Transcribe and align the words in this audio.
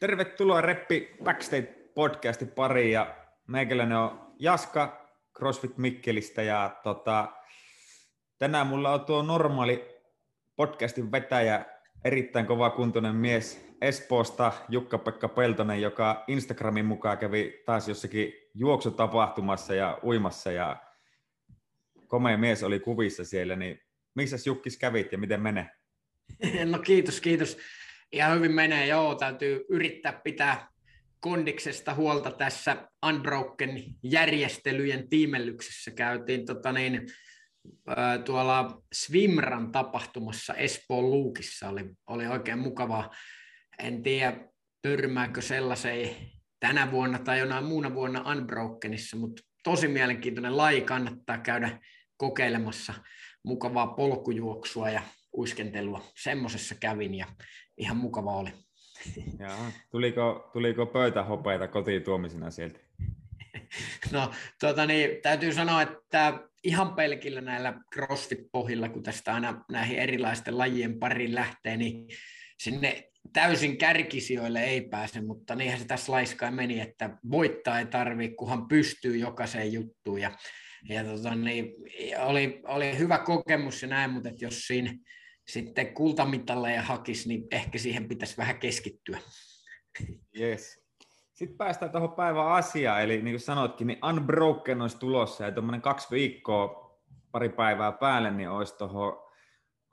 Tervetuloa 0.00 0.60
Reppi 0.60 1.16
Backstage-podcastin 1.24 2.48
pariin 2.54 2.92
ja 2.92 3.16
meikäläinen 3.46 3.98
on 3.98 4.34
Jaska 4.38 5.10
CrossFit 5.38 5.78
Mikkelistä 5.78 6.42
ja 6.42 6.80
tota, 6.82 7.32
tänään 8.38 8.66
mulla 8.66 8.92
on 8.92 9.04
tuo 9.04 9.22
normaali 9.22 9.84
podcastin 10.56 11.12
vetäjä, 11.12 11.64
erittäin 12.04 12.46
kova 12.46 12.70
kuntoinen 12.70 13.14
mies 13.14 13.66
Espoosta, 13.80 14.52
Jukka-Pekka 14.68 15.28
Peltonen, 15.28 15.82
joka 15.82 16.24
Instagramin 16.28 16.86
mukaan 16.86 17.18
kävi 17.18 17.62
taas 17.66 17.88
jossakin 17.88 18.32
juoksutapahtumassa 18.54 19.74
ja 19.74 19.98
uimassa 20.04 20.52
ja 20.52 20.76
komea 22.06 22.38
mies 22.38 22.62
oli 22.62 22.80
kuvissa 22.80 23.24
siellä, 23.24 23.56
niin 23.56 23.80
missä 24.14 24.36
Jukkis 24.46 24.76
kävit 24.76 25.12
ja 25.12 25.18
miten 25.18 25.42
menee? 25.42 25.70
No 26.70 26.78
kiitos, 26.78 27.20
kiitos. 27.20 27.58
Ihan 28.12 28.36
hyvin 28.36 28.52
menee, 28.52 28.86
joo. 28.86 29.14
Täytyy 29.14 29.64
yrittää 29.68 30.20
pitää 30.24 30.68
kondiksesta 31.20 31.94
huolta 31.94 32.30
tässä 32.30 32.88
Unbroken 33.06 33.84
järjestelyjen 34.02 35.08
tiimellyksessä. 35.08 35.90
Käytiin 35.90 36.46
tota 36.46 36.72
niin, 36.72 37.06
tuolla 38.24 38.82
Swimran 38.92 39.72
tapahtumassa 39.72 40.54
Espoon 40.54 41.10
Luukissa. 41.10 41.68
Oli, 41.68 41.84
oli 42.06 42.26
oikein 42.26 42.58
mukavaa. 42.58 43.10
En 43.78 44.02
tiedä, 44.02 44.36
törmääkö 44.82 45.42
sellaiseen 45.42 46.16
tänä 46.60 46.90
vuonna 46.90 47.18
tai 47.18 47.38
jonain 47.38 47.64
muuna 47.64 47.94
vuonna 47.94 48.32
Unbrokenissa, 48.32 49.16
mutta 49.16 49.42
tosi 49.64 49.88
mielenkiintoinen 49.88 50.56
laji 50.56 50.80
kannattaa 50.80 51.38
käydä 51.38 51.80
kokeilemassa 52.16 52.94
mukavaa 53.44 53.86
polkujuoksua 53.86 54.90
ja 54.90 55.02
uiskentelua. 55.36 56.02
Semmoisessa 56.14 56.74
kävin 56.80 57.14
ja 57.14 57.26
ihan 57.76 57.96
mukava 57.96 58.36
oli. 58.36 58.50
Jaa. 59.38 59.72
Tuliko, 59.90 60.50
tuliko 60.52 60.86
pöytähopeita 60.86 61.68
kotiin 61.68 62.02
tuomisena 62.02 62.50
sieltä? 62.50 62.78
No, 64.12 64.30
tuota 64.60 64.86
niin, 64.86 65.10
täytyy 65.22 65.52
sanoa, 65.52 65.82
että 65.82 66.48
ihan 66.64 66.94
pelkillä 66.94 67.40
näillä 67.40 67.74
CrossFit-pohjilla, 67.94 68.88
kun 68.88 69.02
tästä 69.02 69.34
aina 69.34 69.64
näihin 69.70 69.98
erilaisten 69.98 70.58
lajien 70.58 70.98
pariin 70.98 71.34
lähtee, 71.34 71.76
niin 71.76 72.08
sinne 72.58 73.10
täysin 73.32 73.78
kärkisijoille 73.78 74.64
ei 74.64 74.80
pääse, 74.80 75.20
mutta 75.20 75.54
niinhän 75.54 75.80
se 75.80 75.86
tässä 75.86 76.12
laiskaan 76.12 76.54
meni, 76.54 76.80
että 76.80 77.18
voittaa 77.30 77.78
ei 77.78 77.86
tarvitse, 77.86 78.36
kunhan 78.36 78.68
pystyy 78.68 79.16
jokaiseen 79.16 79.72
juttuun. 79.72 80.20
Ja, 80.20 80.30
ja 80.88 81.04
tota, 81.04 81.34
niin, 81.34 81.66
oli, 82.18 82.60
oli 82.64 82.98
hyvä 82.98 83.18
kokemus 83.18 83.82
ja 83.82 83.88
näin, 83.88 84.10
mutta 84.10 84.30
jos 84.40 84.60
siinä 84.66 84.94
sitten 85.52 85.94
kultamitalleja 85.94 86.82
hakisi, 86.82 87.28
niin 87.28 87.46
ehkä 87.50 87.78
siihen 87.78 88.08
pitäisi 88.08 88.36
vähän 88.36 88.58
keskittyä. 88.58 89.18
Yes. 90.40 90.80
Sitten 91.32 91.58
päästään 91.58 91.92
tuohon 91.92 92.12
päivän 92.12 92.46
asiaan, 92.46 93.02
eli 93.02 93.22
niin 93.22 93.32
kuin 93.32 93.40
sanoitkin, 93.40 93.86
niin 93.86 93.98
Unbroken 94.04 94.82
olisi 94.82 94.98
tulossa, 94.98 95.44
ja 95.44 95.52
tuommoinen 95.52 95.82
kaksi 95.82 96.08
viikkoa, 96.10 97.00
pari 97.32 97.48
päivää 97.48 97.92
päälle, 97.92 98.30
niin 98.30 98.50
olisi 98.50 98.76
tuohon 98.76 99.22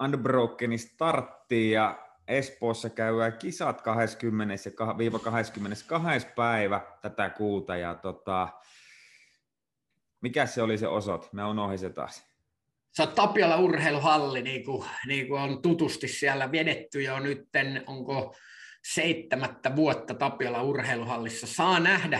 Unbrokenin 0.03 0.79
starttiin, 0.79 1.71
ja 1.71 2.07
Espoossa 2.27 2.89
käydään 2.89 3.37
kisat 3.37 3.81
20. 3.81 4.53
ja 4.53 4.97
viiva 4.97 5.19
22. 5.19 6.27
päivä 6.35 6.81
tätä 7.01 7.29
kuuta, 7.29 7.75
ja 7.75 7.95
tota, 7.95 8.47
mikä 10.21 10.45
se 10.45 10.61
oli 10.61 10.77
se 10.77 10.87
osoite? 10.87 11.27
Me 11.31 11.45
unohdin 11.45 11.79
se 11.79 11.89
taas 11.89 12.26
se 12.97 13.03
on 13.03 13.15
Tapiola 13.15 13.57
urheiluhalli, 13.57 14.41
niin 14.41 14.65
kuin, 14.65 14.85
niin 15.07 15.27
kuin 15.27 15.41
on 15.41 15.61
tutusti 15.61 16.07
siellä 16.07 16.51
vedetty 16.51 17.01
jo 17.01 17.19
nytten, 17.19 17.83
onko 17.87 18.35
seitsemättä 18.93 19.75
vuotta 19.75 20.13
Tapiola 20.13 20.61
urheiluhallissa. 20.61 21.47
Saa 21.47 21.79
nähdä, 21.79 22.19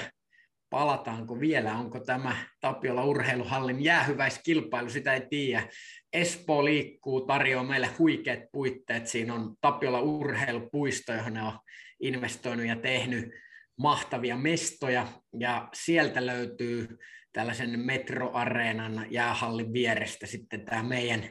palataanko 0.70 1.40
vielä, 1.40 1.78
onko 1.78 2.00
tämä 2.00 2.36
Tapiola 2.62 3.04
urheiluhallin 3.04 3.84
jäähyväiskilpailu, 3.84 4.90
sitä 4.90 5.14
ei 5.14 5.22
tiedä. 5.30 5.68
Espoo 6.14 6.66
liikkuu, 6.66 7.22
tarjoaa 7.22 7.64
meille 7.64 7.90
huikeat 8.00 8.40
puitteet. 8.52 9.08
Siinä 9.08 9.34
on 9.34 9.56
Tapiola 9.62 10.00
urheilupuisto, 10.02 11.14
johon 11.14 11.34
ne 11.34 11.44
on 11.44 11.60
investoinut 12.00 12.66
ja 12.66 12.76
tehnyt 12.76 13.34
mahtavia 13.78 14.38
mestoja, 14.38 15.08
ja 15.40 15.70
sieltä 15.74 16.26
löytyy 16.26 16.98
tällaisen 17.34 17.80
metroareenan 17.80 19.08
jäähallin 19.12 19.74
vierestä 19.74 20.28
sitten 20.28 20.66
tämä 20.66 20.84
meidän 20.84 21.30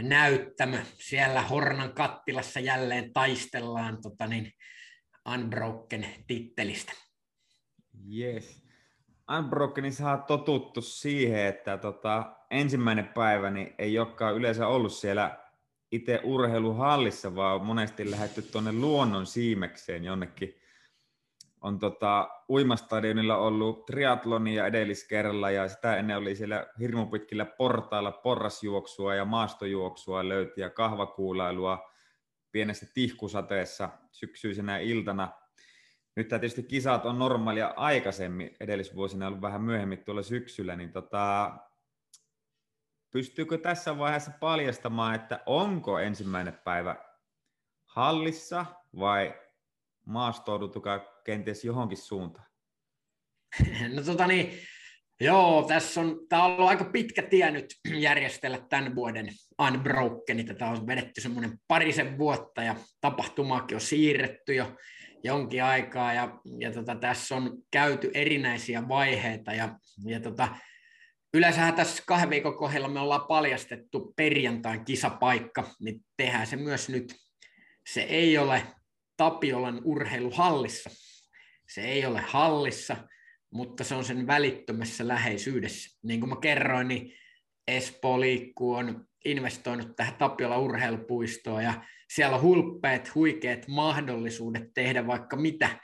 näyttämö. 0.00 0.78
Siellä 0.98 1.42
Hornan 1.42 1.92
kattilassa 1.92 2.60
jälleen 2.60 3.12
taistellaan 3.12 4.02
tota 4.02 4.26
niin, 4.26 4.52
Unbroken 5.34 6.06
tittelistä. 6.26 6.92
Yes. 8.16 8.62
Unbrokenissa 9.38 10.12
on 10.12 10.22
totuttu 10.22 10.82
siihen, 10.82 11.46
että 11.46 11.78
tota, 11.78 12.36
ensimmäinen 12.50 13.08
päivä 13.08 13.50
niin 13.50 13.74
ei 13.78 13.98
olekaan 13.98 14.34
yleensä 14.34 14.66
ollut 14.68 14.92
siellä 14.92 15.38
itse 15.92 16.20
urheiluhallissa, 16.24 17.34
vaan 17.34 17.66
monesti 17.66 18.10
lähdetty 18.10 18.42
tuonne 18.42 18.72
luonnon 18.72 19.26
siimekseen 19.26 20.04
jonnekin 20.04 20.61
on 21.62 21.78
tota, 21.78 22.28
uimastadionilla 22.48 23.36
ollut 23.36 23.86
triatlonia 23.86 24.66
edelliskerralla 24.66 25.50
ja 25.50 25.68
sitä 25.68 25.96
ennen 25.96 26.16
oli 26.16 26.36
siellä 26.36 26.66
hirmupitkillä 26.78 27.44
portailla 27.44 28.12
porrasjuoksua 28.12 29.14
ja 29.14 29.24
maastojuoksua 29.24 30.28
löyti 30.28 30.60
ja 30.60 30.70
kahvakuulailua 30.70 31.90
pienessä 32.52 32.86
tihkusateessa 32.94 33.88
syksyisenä 34.12 34.78
iltana. 34.78 35.28
Nyt 36.16 36.28
tietysti 36.28 36.62
kisat 36.62 37.06
on 37.06 37.18
normaalia 37.18 37.74
aikaisemmin, 37.76 38.56
edellisvuosina 38.60 39.26
ollut 39.26 39.42
vähän 39.42 39.62
myöhemmin 39.62 40.04
tuolla 40.04 40.22
syksyllä, 40.22 40.76
niin 40.76 40.92
tota, 40.92 41.52
pystyykö 43.10 43.58
tässä 43.58 43.98
vaiheessa 43.98 44.30
paljastamaan, 44.40 45.14
että 45.14 45.40
onko 45.46 45.98
ensimmäinen 45.98 46.58
päivä 46.64 46.96
hallissa 47.84 48.66
vai 48.98 49.34
maastoudutukaa 50.06 51.11
kenties 51.24 51.64
johonkin 51.64 51.98
suuntaan? 51.98 52.46
No 53.94 54.02
tota 54.02 54.26
niin, 54.26 54.58
joo, 55.20 55.64
tässä 55.68 56.00
on, 56.00 56.18
tämä 56.28 56.44
on 56.44 56.52
ollut 56.52 56.68
aika 56.68 56.84
pitkä 56.84 57.22
tie 57.22 57.50
nyt 57.50 57.66
järjestellä 57.94 58.66
tämän 58.68 58.94
vuoden 58.94 59.28
Unbroken. 59.58 60.46
Tätä 60.46 60.66
on 60.66 60.86
vedetty 60.86 61.20
semmoinen 61.20 61.58
parisen 61.68 62.18
vuotta 62.18 62.62
ja 62.62 62.76
tapahtumaakin 63.00 63.74
on 63.74 63.80
siirretty 63.80 64.54
jo 64.54 64.76
jonkin 65.24 65.64
aikaa 65.64 66.14
ja, 66.14 66.40
ja 66.58 66.72
tota, 66.72 66.94
tässä 66.94 67.34
on 67.34 67.58
käyty 67.70 68.10
erinäisiä 68.14 68.88
vaiheita 68.88 69.52
ja, 69.52 69.78
ja 70.04 70.20
tota, 70.20 70.48
Yleensähän 71.34 71.74
tässä 71.74 72.02
kahden 72.06 72.30
viikon 72.30 72.56
kohdalla 72.56 72.88
me 72.88 73.00
ollaan 73.00 73.26
paljastettu 73.28 74.12
perjantain 74.16 74.84
kisapaikka, 74.84 75.70
niin 75.80 76.04
tehdään 76.16 76.46
se 76.46 76.56
myös 76.56 76.88
nyt. 76.88 77.14
Se 77.86 78.00
ei 78.00 78.38
ole 78.38 78.62
Tapiolan 79.16 79.80
urheiluhallissa. 79.84 80.90
Se 81.74 81.80
ei 81.80 82.06
ole 82.06 82.20
hallissa, 82.20 82.96
mutta 83.50 83.84
se 83.84 83.94
on 83.94 84.04
sen 84.04 84.26
välittömässä 84.26 85.08
läheisyydessä. 85.08 85.98
Niin 86.02 86.20
kuin 86.20 86.30
mä 86.30 86.36
kerroin, 86.36 86.88
niin 86.88 87.12
Espoo 87.68 88.20
liikkuu 88.20 88.74
on 88.74 89.06
investoinut 89.24 89.96
tähän 89.96 90.14
Tapiola 90.14 90.58
urheilupuistoon 90.58 91.64
ja 91.64 91.84
siellä 92.14 92.36
on 92.36 92.42
hulppeet, 92.42 93.14
huikeat 93.14 93.68
mahdollisuudet 93.68 94.74
tehdä 94.74 95.06
vaikka 95.06 95.36
mitä. 95.36 95.80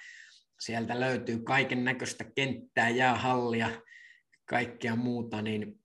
Sieltä 0.60 1.00
löytyy 1.00 1.38
kaiken 1.38 1.84
näköistä 1.84 2.24
kenttää, 2.34 2.88
jäähallia, 2.88 3.70
kaikkea 4.44 4.96
muuta, 4.96 5.42
niin 5.42 5.80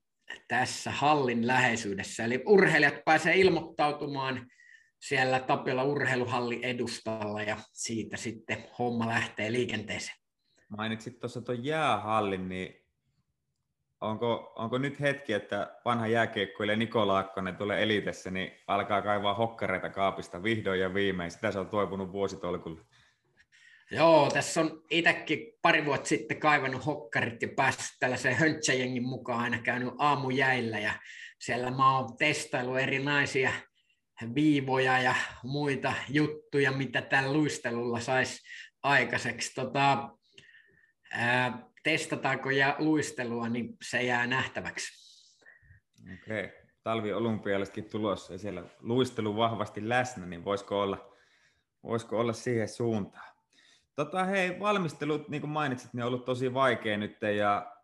tässä 0.48 0.90
hallin 0.90 1.46
läheisyydessä. 1.46 2.24
Eli 2.24 2.42
urheilijat 2.46 3.04
pääsee 3.04 3.36
ilmoittautumaan 3.36 4.46
siellä 5.08 5.40
Tapiola 5.40 5.82
urheiluhalli 5.82 6.60
edustalla 6.62 7.42
ja 7.42 7.56
siitä 7.72 8.16
sitten 8.16 8.64
homma 8.78 9.08
lähtee 9.08 9.52
liikenteeseen. 9.52 10.16
Mainitsit 10.68 11.20
tuossa 11.20 11.42
tuon 11.42 11.64
jäähallin, 11.64 12.48
niin 12.48 12.86
onko, 14.00 14.52
onko 14.56 14.78
nyt 14.78 15.00
hetki, 15.00 15.32
että 15.32 15.76
vanha 15.84 16.06
jääkiekkoilija 16.06 16.76
Niko 16.76 17.06
Laakkonen 17.06 17.56
tulee 17.56 17.82
elitessä, 17.82 18.30
niin 18.30 18.52
alkaa 18.66 19.02
kaivaa 19.02 19.34
hokkareita 19.34 19.90
kaapista 19.90 20.42
vihdoin 20.42 20.80
ja 20.80 20.94
viimein. 20.94 21.30
Sitä 21.30 21.52
se 21.52 21.58
on 21.58 21.68
toipunut 21.68 22.12
vuositolkulla. 22.12 22.80
Joo, 23.90 24.30
tässä 24.30 24.60
on 24.60 24.82
itsekin 24.90 25.52
pari 25.62 25.84
vuotta 25.84 26.08
sitten 26.08 26.40
kaivannut 26.40 26.86
hokkarit 26.86 27.42
ja 27.42 27.48
päässyt 27.56 27.96
tällaiseen 28.00 28.36
höntsäjengin 28.36 29.08
mukaan 29.08 29.40
aina 29.40 29.58
käynyt 29.58 29.94
aamujäillä 29.98 30.78
ja 30.78 30.92
siellä 31.38 31.70
mä 31.70 31.98
oon 31.98 32.16
testailu 32.16 32.76
erinäisiä 32.76 33.52
viivoja 34.34 35.02
ja 35.02 35.14
muita 35.42 35.92
juttuja, 36.08 36.72
mitä 36.72 37.02
tällä 37.02 37.32
luistelulla 37.32 38.00
saisi 38.00 38.42
aikaiseksi. 38.82 39.54
Tota, 39.54 40.08
ää, 41.12 41.68
testataanko 41.82 42.50
ja 42.50 42.76
luistelua, 42.78 43.48
niin 43.48 43.76
se 43.82 44.02
jää 44.02 44.26
nähtäväksi. 44.26 45.04
Okei. 46.02 46.44
Okay. 46.44 46.64
Talvi 46.82 47.12
olympialaisetkin 47.12 47.84
tulossa 47.90 48.32
ja 48.32 48.38
siellä 48.38 48.64
luistelu 48.80 49.36
vahvasti 49.36 49.88
läsnä, 49.88 50.26
niin 50.26 50.44
voisiko 50.44 50.82
olla, 50.82 51.16
voisiko 51.82 52.20
olla 52.20 52.32
siihen 52.32 52.68
suuntaan? 52.68 53.34
Tota, 53.96 54.24
hei, 54.24 54.60
valmistelut, 54.60 55.28
niin 55.28 55.40
kuin 55.40 55.50
mainitsit, 55.50 55.94
niin 55.94 56.02
on 56.02 56.08
ollut 56.08 56.24
tosi 56.24 56.54
vaikea 56.54 56.96
nyt 56.96 57.16
ja 57.36 57.76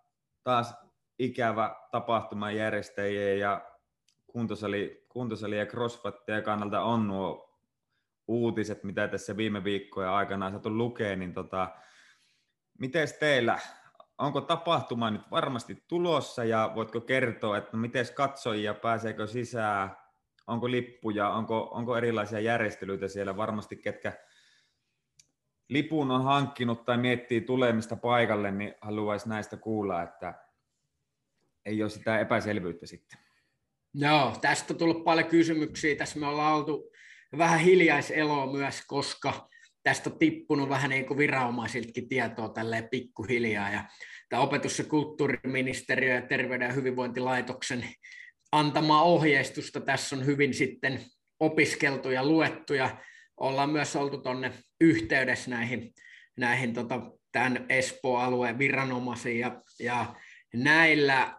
taas 0.45 0.75
ikävä 1.19 1.77
tapahtuma 1.91 2.51
järjestäjien 2.51 3.39
ja 3.39 3.71
kuntosali, 4.27 5.00
kuntosali 5.11 5.59
ja 5.59 5.67
crossfitteja 5.67 6.43
kannalta 6.43 6.83
on 6.83 7.09
nuo 7.09 7.57
uutiset, 8.29 8.85
mitä 8.85 9.09
tässä 9.09 9.37
viime 9.37 9.65
viikkojen 9.65 10.11
aikana 10.11 10.47
on 10.47 10.53
saatu 10.53 10.79
lukea, 10.79 11.17
niin 11.17 11.35
tota, 11.35 11.69
miten 12.79 13.09
teillä, 13.21 13.59
onko 14.19 14.41
tapahtuma 14.41 15.11
nyt 15.11 15.31
varmasti 15.31 15.85
tulossa 15.89 16.45
ja 16.45 16.73
voitko 16.75 17.01
kertoa, 17.01 17.59
että 17.59 17.71
no 17.73 17.79
miten 17.79 18.07
katsojia, 18.15 18.75
pääseekö 18.75 19.27
sisään, 19.27 19.97
onko 20.47 20.71
lippuja, 20.71 21.29
onko, 21.29 21.71
onko 21.73 21.97
erilaisia 21.97 22.41
järjestelyitä 22.41 23.09
siellä 23.09 23.37
varmasti, 23.37 23.77
ketkä 23.77 24.13
lipun 25.69 26.11
on 26.11 26.25
hankkinut 26.25 26.85
tai 26.85 26.99
miettii 26.99 27.41
tulemista 27.41 27.97
paikalle, 27.97 28.51
niin 28.51 28.75
haluaisi 28.81 29.29
näistä 29.29 29.57
kuulla, 29.57 30.03
että 30.03 30.35
ei 31.65 31.83
ole 31.83 31.91
sitä 31.91 32.19
epäselvyyttä 32.19 32.87
sitten. 32.87 33.30
Joo, 33.95 34.37
tästä 34.41 34.75
on 34.75 34.79
tullut 34.79 35.05
paljon 35.05 35.29
kysymyksiä. 35.29 35.97
Tässä 35.97 36.19
me 36.19 36.27
ollaan 36.27 36.57
oltu 36.57 36.91
vähän 37.39 37.61
hiljaiseloa 37.61 38.53
myös, 38.53 38.83
koska 38.87 39.49
tästä 39.83 40.11
on 40.11 40.19
tippunut 40.19 40.69
vähän 40.69 40.91
niin 40.91 41.07
kuin 41.07 41.19
viranomaisiltakin 41.19 42.09
tietoa 42.09 42.49
tälleen 42.49 42.89
pikkuhiljaa. 42.89 43.71
Ja 43.71 43.85
tämä 44.29 44.43
opetus- 44.43 44.79
ja 44.79 44.85
kulttuuriministeriö 44.85 46.15
ja 46.15 46.23
terveyden 46.23 46.67
ja 46.67 46.73
hyvinvointilaitoksen 46.73 47.85
antamaa 48.53 49.03
ohjeistusta 49.03 49.81
tässä 49.81 50.17
on 50.17 50.27
hyvin 50.27 50.55
sitten 50.55 51.01
opiskeltu 51.41 52.11
ja 52.11 52.25
luettu 52.25 52.75
ja 52.75 52.97
ollaan 53.37 53.71
myös 53.71 53.97
oltu 53.97 54.19
tuonne 54.19 54.53
yhteydessä 54.81 55.51
näihin, 55.51 55.95
näihin 56.37 56.75
tota, 56.75 57.01
tämän 57.33 57.67
Espoo-alueen 57.69 58.59
viranomaisiin 58.59 59.39
ja, 59.39 59.63
ja 59.81 60.15
näillä 60.55 61.37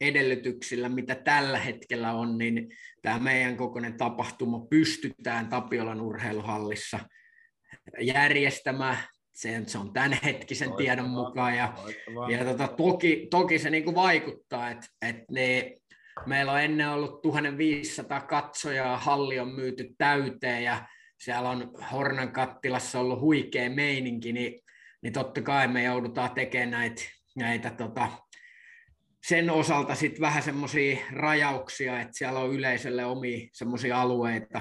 edellytyksillä, 0.00 0.88
mitä 0.88 1.14
tällä 1.14 1.58
hetkellä 1.58 2.12
on, 2.12 2.38
niin 2.38 2.68
tämä 3.02 3.18
meidän 3.18 3.56
kokoinen 3.56 3.96
tapahtuma 3.96 4.66
pystytään 4.70 5.48
Tapiolan 5.48 6.00
urheiluhallissa 6.00 6.98
järjestämään. 8.00 8.98
Se, 9.34 9.62
se 9.66 9.78
on 9.78 9.92
tämänhetkisen 9.92 10.68
Loistavaa. 10.68 10.96
tiedon 10.96 11.10
mukaan. 11.10 11.56
Ja, 11.56 11.74
ja 12.28 12.44
tota, 12.44 12.68
toki, 12.68 13.26
toki 13.30 13.58
se 13.58 13.70
niin 13.70 13.94
vaikuttaa, 13.94 14.70
että, 14.70 14.86
että 15.02 15.24
ne, 15.30 15.76
meillä 16.26 16.52
on 16.52 16.60
ennen 16.60 16.88
ollut 16.88 17.22
1500 17.22 18.20
katsojaa, 18.20 18.98
halli 18.98 19.38
on 19.38 19.48
myyty 19.48 19.94
täyteen 19.98 20.64
ja 20.64 20.88
siellä 21.20 21.50
on 21.50 21.70
Hornan 21.92 22.32
kattilassa 22.32 23.00
ollut 23.00 23.20
huikea 23.20 23.70
meininki, 23.70 24.32
niin, 24.32 24.60
niin 25.02 25.12
totta 25.12 25.42
kai 25.42 25.68
me 25.68 25.82
joudutaan 25.82 26.30
tekemään 26.30 26.70
näitä, 26.70 27.02
näitä 27.36 27.70
tota, 27.70 28.08
sen 29.26 29.50
osalta 29.50 29.94
sitten 29.94 30.20
vähän 30.20 30.42
semmoisia 30.42 30.98
rajauksia, 31.12 32.00
että 32.00 32.18
siellä 32.18 32.40
on 32.40 32.52
yleisölle 32.52 33.04
omia 33.04 33.48
semmoisia 33.52 34.00
alueita. 34.00 34.60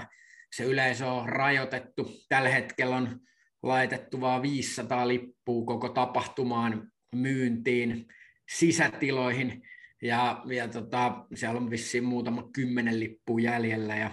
Se 0.56 0.64
yleisö 0.64 1.08
on 1.08 1.30
rajoitettu. 1.30 2.12
Tällä 2.30 2.50
hetkellä 2.50 2.96
on 2.96 3.20
laitettu 3.64 4.22
vain 4.22 4.42
500 4.42 5.08
lippua 5.08 5.66
koko 5.66 5.90
tapahtumaan 5.90 6.92
myyntiin 7.16 8.06
sisätiloihin. 8.50 9.62
Ja, 10.02 10.42
ja 10.46 10.68
tota, 10.68 11.26
siellä 11.34 11.60
on 11.60 11.70
vissiin 11.70 12.04
muutama 12.04 12.50
kymmenen 12.54 13.00
lippua 13.00 13.40
jäljellä 13.40 13.96
ja, 13.96 14.12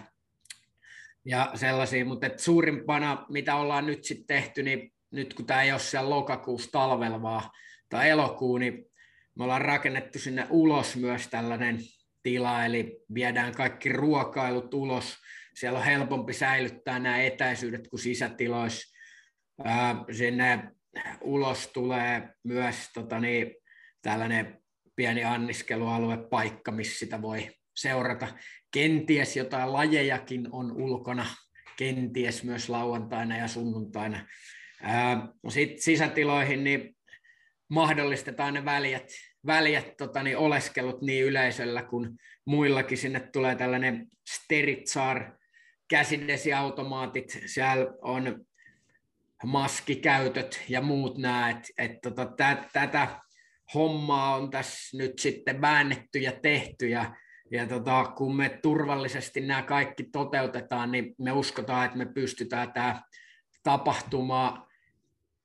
ja 1.24 1.50
sellaisia, 1.54 2.04
mutta 2.04 2.26
et 2.26 2.38
suurimpana, 2.38 3.26
mitä 3.28 3.54
ollaan 3.54 3.86
nyt 3.86 4.04
sitten 4.04 4.26
tehty, 4.26 4.62
niin 4.62 4.92
nyt 5.10 5.34
kun 5.34 5.46
tämä 5.46 5.62
ei 5.62 5.72
ole 5.72 5.80
siellä 5.80 6.10
lokakuussa 6.10 6.70
talvella, 6.72 7.22
vaan 7.22 7.50
tai 7.88 8.10
elokuu, 8.10 8.58
niin 8.58 8.86
me 9.38 9.44
ollaan 9.44 9.62
rakennettu 9.62 10.18
sinne 10.18 10.46
ulos 10.50 10.96
myös 10.96 11.28
tällainen 11.28 11.78
tila, 12.22 12.64
eli 12.64 12.96
viedään 13.14 13.54
kaikki 13.54 13.88
ruokailut 13.88 14.74
ulos. 14.74 15.16
Siellä 15.54 15.78
on 15.78 15.84
helpompi 15.84 16.32
säilyttää 16.32 16.98
nämä 16.98 17.22
etäisyydet 17.22 17.88
kuin 17.88 18.00
sisätiloissa. 18.00 18.94
Sinne 20.16 20.70
ulos 21.20 21.66
tulee 21.66 22.28
myös 22.42 22.76
tota 22.94 23.20
niin, 23.20 23.54
tällainen 24.02 24.58
pieni 24.96 25.24
anniskelualuepaikka, 25.24 26.72
missä 26.72 26.98
sitä 26.98 27.22
voi 27.22 27.50
seurata. 27.76 28.28
Kenties 28.70 29.36
jotain 29.36 29.72
lajejakin 29.72 30.48
on 30.52 30.72
ulkona, 30.72 31.26
kenties 31.76 32.44
myös 32.44 32.68
lauantaina 32.68 33.36
ja 33.36 33.48
sunnuntaina. 33.48 34.26
Sitten 35.48 35.82
sisätiloihin 35.82 36.64
niin 36.64 36.93
mahdollistetaan 37.74 38.54
ne 38.54 38.64
väljät, 38.64 39.08
väljät 39.46 39.96
tota, 39.96 40.22
niin 40.22 40.36
oleskelut 40.36 41.02
niin 41.02 41.24
yleisöllä 41.24 41.82
kuin 41.82 42.10
muillakin. 42.44 42.98
Sinne 42.98 43.20
tulee 43.20 43.54
tällainen 43.54 44.06
Steritsar 44.28 45.30
käsidesiautomaatit, 45.88 47.40
siellä 47.46 47.86
on 48.02 48.46
maskikäytöt 49.44 50.64
ja 50.68 50.80
muut 50.80 51.18
nämä, 51.18 51.50
että 51.50 51.68
et, 51.78 52.00
tota, 52.02 52.26
tätä 52.72 53.20
hommaa 53.74 54.36
on 54.36 54.50
tässä 54.50 54.96
nyt 54.96 55.18
sitten 55.18 55.60
väännetty 55.60 56.18
ja 56.18 56.32
tehty 56.32 56.88
ja, 56.88 57.14
ja 57.50 57.66
tota, 57.66 58.12
kun 58.16 58.36
me 58.36 58.58
turvallisesti 58.62 59.40
nämä 59.40 59.62
kaikki 59.62 60.04
toteutetaan, 60.12 60.92
niin 60.92 61.14
me 61.18 61.32
uskotaan, 61.32 61.84
että 61.84 61.98
me 61.98 62.06
pystytään 62.06 62.72
tämä 62.72 63.02
tapahtuma 63.62 64.68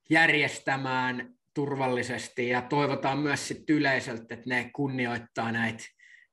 järjestämään 0.10 1.39
turvallisesti 1.54 2.50
ja 2.50 2.62
toivotaan 2.62 3.20
myös 3.20 3.48
sit 3.48 3.70
yleisöltä, 3.70 4.34
että 4.34 4.50
ne 4.50 4.70
kunnioittaa 4.76 5.52
näitä 5.52 5.84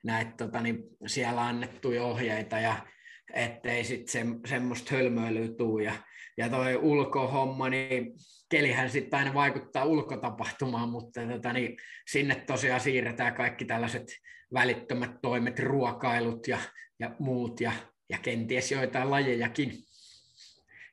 näit, 0.04 0.36
tota, 0.36 0.60
niin 0.60 0.78
siellä 1.06 1.46
annettuja 1.46 2.04
ohjeita 2.04 2.58
ja 2.60 2.86
ettei 3.34 3.84
sitten 3.84 4.12
se, 4.12 4.48
semmoista 4.48 4.94
hölmöilyä 4.94 5.48
tuu. 5.58 5.78
Ja, 5.78 5.92
ja 6.36 6.48
toi 6.48 6.76
ulkohomma, 6.76 7.68
niin 7.68 8.12
kelihän 8.50 8.90
sitten 8.90 9.18
aina 9.18 9.34
vaikuttaa 9.34 9.84
ulkotapahtumaan, 9.84 10.88
mutta 10.88 11.20
tota, 11.26 11.52
niin 11.52 11.76
sinne 12.10 12.34
tosiaan 12.34 12.80
siirretään 12.80 13.34
kaikki 13.34 13.64
tällaiset 13.64 14.06
välittömät 14.54 15.10
toimet, 15.22 15.58
ruokailut 15.58 16.48
ja, 16.48 16.58
ja 16.98 17.16
muut 17.18 17.60
ja, 17.60 17.72
ja 18.10 18.18
kenties 18.18 18.72
joitain 18.72 19.10
lajejakin, 19.10 19.72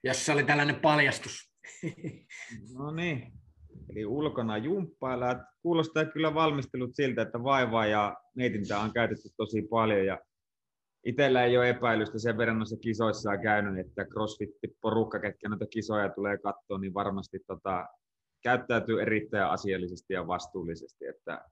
jos 0.03 0.25
se 0.25 0.31
oli 0.31 0.43
tällainen 0.43 0.75
paljastus. 0.75 1.53
No 2.77 2.91
niin, 2.91 3.33
Eli 3.89 4.05
ulkona 4.05 4.57
jumppailla. 4.57 5.35
Kuulostaa 5.61 6.05
kyllä 6.05 6.33
valmistelut 6.33 6.95
siltä, 6.95 7.21
että 7.21 7.43
vaivaa 7.43 7.85
ja 7.85 8.17
mietintää 8.35 8.79
on 8.79 8.93
käytetty 8.93 9.29
tosi 9.37 9.61
paljon. 9.61 10.05
Ja 10.05 10.19
itsellä 11.05 11.43
ei 11.43 11.57
ole 11.57 11.69
epäilystä 11.69 12.19
sen 12.19 12.37
verran 12.37 12.57
noissa 12.57 12.77
kisoissa 12.77 13.37
käynyt, 13.37 13.87
että 13.87 14.03
CrossFit-porukka, 14.03 15.19
ketkä 15.19 15.49
noita 15.49 15.65
kisoja 15.65 16.09
tulee 16.09 16.37
katsoa, 16.37 16.77
niin 16.77 16.93
varmasti 16.93 17.39
tota, 17.47 17.87
käyttäytyy 18.43 19.01
erittäin 19.01 19.51
asiallisesti 19.51 20.13
ja 20.13 20.27
vastuullisesti. 20.27 21.05
Että 21.05 21.45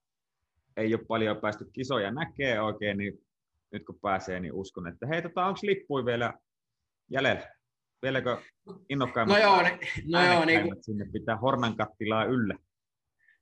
ei 0.78 0.94
ole 0.94 1.06
paljon 1.08 1.38
päästy 1.38 1.66
kisoja 1.74 2.12
näkee 2.12 2.62
oikein, 2.62 2.98
niin 2.98 3.20
nyt 3.72 3.86
kun 3.86 4.00
pääsee, 4.02 4.40
niin 4.40 4.54
uskon, 4.54 4.88
että 4.88 5.08
hei, 5.08 5.22
tota, 5.22 5.46
onko 5.46 5.60
lippui 5.64 6.06
vielä 6.06 6.34
jäljellä? 7.10 7.61
Vieläkö 8.02 8.38
innokkaimmat 8.90 9.38
no 9.38 9.44
joo, 9.44 9.62
no 10.06 10.26
joo, 10.26 10.46
niin 10.46 10.62
kuin, 10.62 10.84
sinne 10.84 11.06
pitää 11.14 11.38
Hornan 11.38 11.78
kattilaa 11.78 12.26
yllä? 12.26 12.56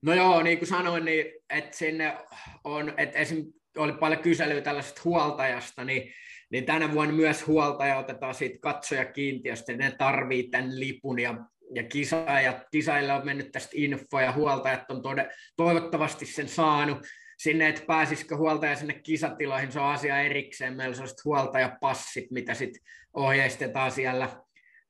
No 0.02 0.14
joo, 0.14 0.44
niin 0.44 0.58
kuin 0.58 0.70
sanoin, 0.70 1.06
niin, 1.06 1.26
että 1.50 1.78
sinne 1.78 2.18
on, 2.64 2.94
että 2.98 3.20
esim. 3.20 3.46
oli 3.78 3.94
paljon 3.94 4.22
kyselyä 4.22 4.62
tällaisesta 4.62 5.02
huoltajasta, 5.06 5.84
niin, 5.86 6.14
niin 6.52 6.66
tänä 6.66 6.94
vuonna 6.94 7.14
myös 7.14 7.48
huoltaja 7.48 7.98
otetaan 7.98 8.36
siitä 8.36 8.60
katsoja 8.62 9.06
kiintiöstä, 9.06 9.74
ne 9.74 9.92
tarvii 9.98 10.50
tämän 10.50 10.80
lipun 10.80 11.20
ja, 11.20 11.36
ja 11.76 11.84
kisaajat, 11.84 12.58
kisaille 12.72 13.14
on 13.14 13.26
mennyt 13.26 13.52
tästä 13.52 13.72
info 13.74 14.20
ja 14.20 14.32
huoltajat 14.32 14.92
on 14.92 15.02
tode, 15.02 15.30
toivottavasti 15.56 16.26
sen 16.26 16.48
saanut 16.48 16.98
sinne, 17.38 17.68
että 17.68 17.82
pääsisikö 17.88 18.38
huoltaja 18.38 18.76
sinne 18.76 18.94
kisatiloihin, 18.94 19.72
se 19.72 19.80
on 19.80 19.86
asia 19.86 20.22
erikseen. 20.22 20.76
Meillä 20.76 20.92
on 20.92 20.96
sellaiset 20.96 21.26
huoltajapassit, 21.26 22.32
mitä 22.32 22.54
sitten 22.54 22.82
ohjeistetaan 23.14 23.92
siellä 23.92 24.30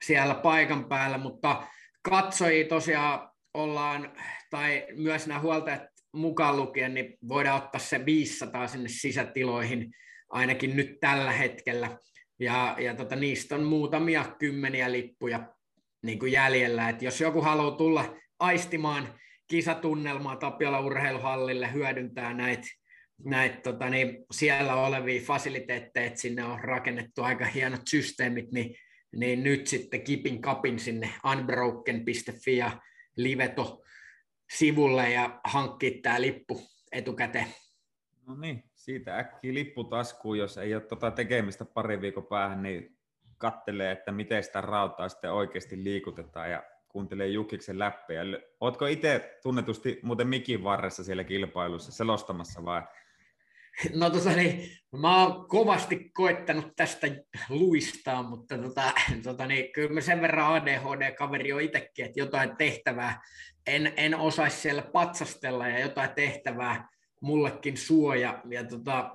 siellä 0.06 0.36
paikan 0.36 0.86
päällä, 0.86 1.18
mutta 1.18 1.68
katsojia 2.10 2.68
tosiaan 2.68 3.30
ollaan, 3.54 4.14
tai 4.50 4.88
myös 4.96 5.28
nämä 5.28 5.40
huoltajat 5.40 5.84
mukaan 6.14 6.58
lukien, 6.58 6.94
niin 6.94 7.18
voidaan 7.28 7.64
ottaa 7.64 7.80
se 7.80 8.06
500 8.06 8.68
sinne 8.68 8.90
sisätiloihin 8.90 9.92
ainakin 10.30 10.76
nyt 10.76 11.00
tällä 11.00 11.32
hetkellä. 11.32 11.98
Ja, 12.40 12.76
ja 12.80 12.96
tota, 12.96 13.16
niistä 13.16 13.56
on 13.56 13.64
muutamia 13.64 14.26
kymmeniä 14.40 14.92
lippuja 14.92 15.54
niin 16.04 16.20
kuin 16.20 16.32
jäljellä. 16.32 16.90
Et 16.90 17.02
jos 17.02 17.22
joku 17.22 17.42
haluaa 17.42 17.78
tulla 17.78 18.16
aistimaan 18.40 19.20
kisatunnelmaa 19.48 20.36
Tapiola 20.36 20.80
urheiluhallille, 20.80 21.74
hyödyntää 21.74 22.34
näitä 22.34 22.68
näit, 23.26 23.62
tota, 23.62 23.90
niin 23.90 24.26
siellä 24.32 24.76
olevia 24.76 25.22
fasiliteetteja, 25.22 26.12
sinne 26.16 26.44
on 26.44 26.60
rakennettu 26.60 27.24
aika 27.24 27.46
hienot 27.46 27.82
systeemit, 27.90 28.52
niin 28.52 28.76
niin 29.16 29.44
nyt 29.44 29.68
sitten 29.68 30.02
kipin 30.02 30.42
kapin 30.42 30.80
sinne 30.80 31.10
unbroken.fi 31.32 32.58
ja 32.58 32.72
liveto 33.16 33.84
sivulle 34.58 35.12
ja 35.12 35.40
hankkia 35.44 36.00
tämä 36.02 36.22
lippu 36.22 36.62
etukäteen. 36.92 37.48
No 38.28 38.36
niin, 38.36 38.64
siitä 38.76 39.18
äkkiä 39.18 39.54
lippu 39.54 39.84
taskuun, 39.84 40.38
jos 40.38 40.58
ei 40.58 40.74
ole 40.76 40.82
tota 40.82 41.12
tekemistä 41.12 41.66
pari 41.66 42.02
viikon 42.02 42.26
päähän, 42.26 42.64
niin 42.64 42.98
kattelee, 43.38 43.92
että 43.92 44.12
miten 44.12 44.44
sitä 44.44 44.62
rautaa 44.62 45.10
sitten 45.10 45.34
oikeasti 45.34 45.84
liikutetaan 45.84 46.52
ja 46.52 46.64
kuuntelee 46.88 47.28
Jukiksen 47.28 47.80
läppejä. 47.80 48.22
Oletko 48.60 48.86
itse 48.86 49.40
tunnetusti 49.44 50.00
muuten 50.04 50.28
mikin 50.28 50.64
varressa 50.64 51.04
siellä 51.04 51.24
kilpailussa 51.24 51.92
selostamassa 51.92 52.66
vai? 52.66 52.82
No 53.96 54.10
tota, 54.10 54.30
niin, 54.30 54.72
mä 55.00 55.26
oon 55.26 55.48
kovasti 55.48 56.10
koettanut 56.14 56.76
tästä 56.76 57.08
luistaa, 57.50 58.24
mutta 58.24 58.58
tota, 58.58 58.92
tota, 59.24 59.48
niin, 59.48 59.72
kyllä 59.72 59.94
mä 59.94 60.02
sen 60.02 60.22
verran 60.22 60.54
ADHD-kaveri 60.54 61.54
on 61.54 61.62
itsekin, 61.62 62.06
että 62.06 62.20
jotain 62.20 62.58
tehtävää 62.58 63.22
en, 63.68 63.94
en 63.98 64.16
osaisi 64.16 64.58
siellä 64.58 64.82
patsastella 64.82 65.68
ja 65.68 65.80
jotain 65.80 66.10
tehtävää 66.10 66.88
mullekin 67.22 67.78
suoja. 67.78 68.42
Ja 68.50 68.64
tota, 68.64 69.12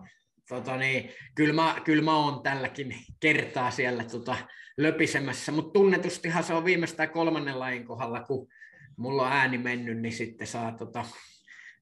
tota 0.49 0.77
niin, 0.77 1.11
kyllä, 1.35 1.55
mä, 1.55 1.81
kyllä 1.85 2.03
mä 2.03 2.17
oon 2.17 2.43
tälläkin 2.43 2.97
kertaa 3.21 3.71
siellä 3.71 4.05
tota, 4.05 4.37
löpisemässä, 4.77 5.53
mutta 5.53 5.73
tunnetustihan 5.73 6.45
se 6.45 6.55
on 6.55 6.65
viimeistään 6.65 7.11
kolmannen 7.11 7.59
lajin 7.59 7.85
kohdalla, 7.85 8.21
kun 8.21 8.49
mulla 8.97 9.23
on 9.23 9.33
ääni 9.33 9.59
mennyt, 9.59 9.99
niin 9.99 10.13
sitten 10.13 10.47
saa 10.47 10.73
tota, 10.73 11.05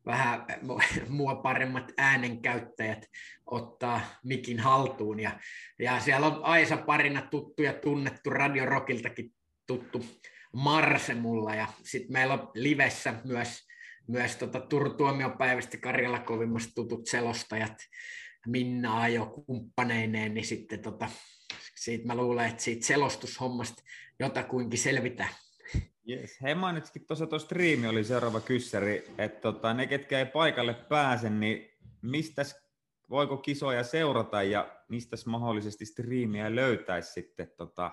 vähän 0.06 0.46
mua 1.08 1.34
paremmat 1.34 1.92
äänenkäyttäjät 1.98 3.06
ottaa 3.46 4.00
mikin 4.24 4.60
haltuun. 4.60 5.20
Ja, 5.20 5.40
ja 5.78 6.00
siellä 6.00 6.26
on 6.26 6.44
Aisa 6.44 6.76
parina 6.76 7.22
tuttu 7.22 7.62
ja 7.62 7.72
tunnettu 7.72 8.30
Radio 8.30 8.66
Rockiltakin 8.66 9.34
tuttu 9.66 10.04
Marse 10.52 11.14
mulla. 11.14 11.54
Ja 11.54 11.66
sitten 11.84 12.12
meillä 12.12 12.34
on 12.34 12.50
livessä 12.54 13.14
myös, 13.24 13.66
myös 14.08 14.36
tota 14.36 14.60
Turun 14.60 14.96
tuomiopäivästä 14.96 15.76
Karjala 15.76 16.18
kovimmasta 16.18 16.72
tutut 16.74 17.06
selostajat, 17.06 17.76
Minna 18.46 19.00
Ajo 19.00 19.26
kumppaneineen, 19.26 20.34
niin 20.34 20.46
sitten 20.46 20.82
tota, 20.82 21.08
siitä 21.76 22.06
mä 22.06 22.14
luulen, 22.14 22.48
että 22.48 22.62
siitä 22.62 22.86
selostushommasta 22.86 23.82
jotakuinkin 24.20 24.78
selvitään. 24.78 25.30
Yes. 26.08 26.42
Hei 26.42 26.54
mainitsitkin 26.54 27.06
tuossa 27.06 27.26
tuo 27.26 27.38
striimi 27.38 27.88
oli 27.88 28.04
seuraava 28.04 28.40
kyssäri, 28.40 29.04
että 29.18 29.40
tota, 29.40 29.74
ne 29.74 29.86
ketkä 29.86 30.18
ei 30.18 30.26
paikalle 30.26 30.74
pääse, 30.74 31.30
niin 31.30 31.70
mistä 32.02 32.42
voiko 33.10 33.36
kisoja 33.36 33.84
seurata 33.84 34.42
ja 34.42 34.76
mistä 34.88 35.16
mahdollisesti 35.26 35.86
striimiä 35.86 36.54
löytäisi 36.54 37.12
sitten 37.12 37.52
tota, 37.56 37.90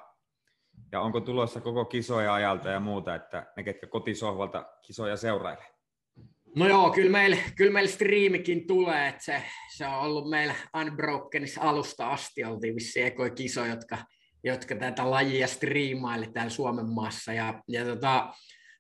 ja 0.92 1.01
onko 1.01 1.22
tulossa 1.22 1.62
koko 1.62 1.86
kisoja 1.86 2.34
ajalta 2.34 2.70
ja 2.70 2.80
muuta, 2.80 3.16
että 3.16 3.54
ne 3.58 3.63
ketkä 3.63 3.88
kotisohvalta 3.88 4.66
kisoja 4.82 5.18
seurailee? 5.18 5.68
No 6.56 6.68
joo, 6.68 6.92
kyllä 6.92 7.12
meillä, 7.12 7.38
kyllä 7.56 7.72
meillä 7.72 7.92
striimikin 7.92 8.68
tulee, 8.68 9.08
että 9.08 9.24
se, 9.24 9.44
se 9.75 9.88
on 9.88 9.94
ollut 9.94 10.30
meillä 10.30 10.56
Unbrokenissa 10.75 11.62
alusta 11.62 12.10
asti, 12.10 12.44
oltiin 12.44 12.75
vissiin 12.75 13.06
ekoja 13.06 13.30
kisoja, 13.30 13.70
jotka, 13.70 13.98
jotka 14.43 14.75
tätä 14.75 15.12
lajia 15.12 15.48
striimaili 15.48 16.27
täällä 16.27 16.50
Suomen 16.50 16.89
maassa, 16.89 17.34
ja, 17.34 17.63
ja 17.67 17.86
tota, 17.86 18.34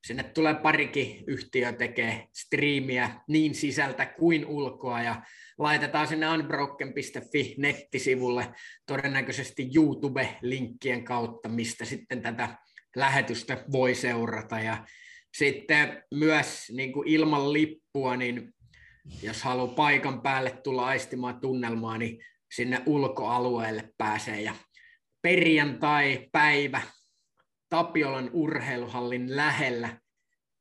sinne 0.07 0.23
tulee 0.23 0.55
parikin 0.55 1.23
yhtiö 1.27 1.73
tekee 1.73 2.27
striimiä 2.33 3.11
niin 3.27 3.55
sisältä 3.55 4.05
kuin 4.05 4.45
ulkoa, 4.45 5.01
ja 5.01 5.21
laitetaan 5.57 6.07
sinne 6.07 6.29
unbroken.fi 6.29 7.55
nettisivulle 7.57 8.47
todennäköisesti 8.85 9.69
YouTube-linkkien 9.75 11.03
kautta, 11.03 11.49
mistä 11.49 11.85
sitten 11.85 12.21
tätä 12.21 12.55
lähetystä 12.95 13.63
voi 13.71 13.95
seurata, 13.95 14.59
ja 14.59 14.85
sitten 15.33 16.03
myös 16.13 16.71
niin 16.75 16.93
kuin 16.93 17.07
ilman 17.07 17.53
lippua, 17.53 18.17
niin 18.17 18.53
jos 19.23 19.43
haluaa 19.43 19.75
paikan 19.75 20.21
päälle 20.21 20.51
tulla 20.63 20.85
aistimaan 20.85 21.41
tunnelmaa, 21.41 21.97
niin 21.97 22.19
sinne 22.55 22.81
ulkoalueelle 22.85 23.93
pääsee. 23.97 24.41
Ja 24.41 24.55
perjantai-päivä 25.21 26.81
Tapiolan 27.69 28.29
urheiluhallin 28.33 29.35
lähellä 29.35 29.97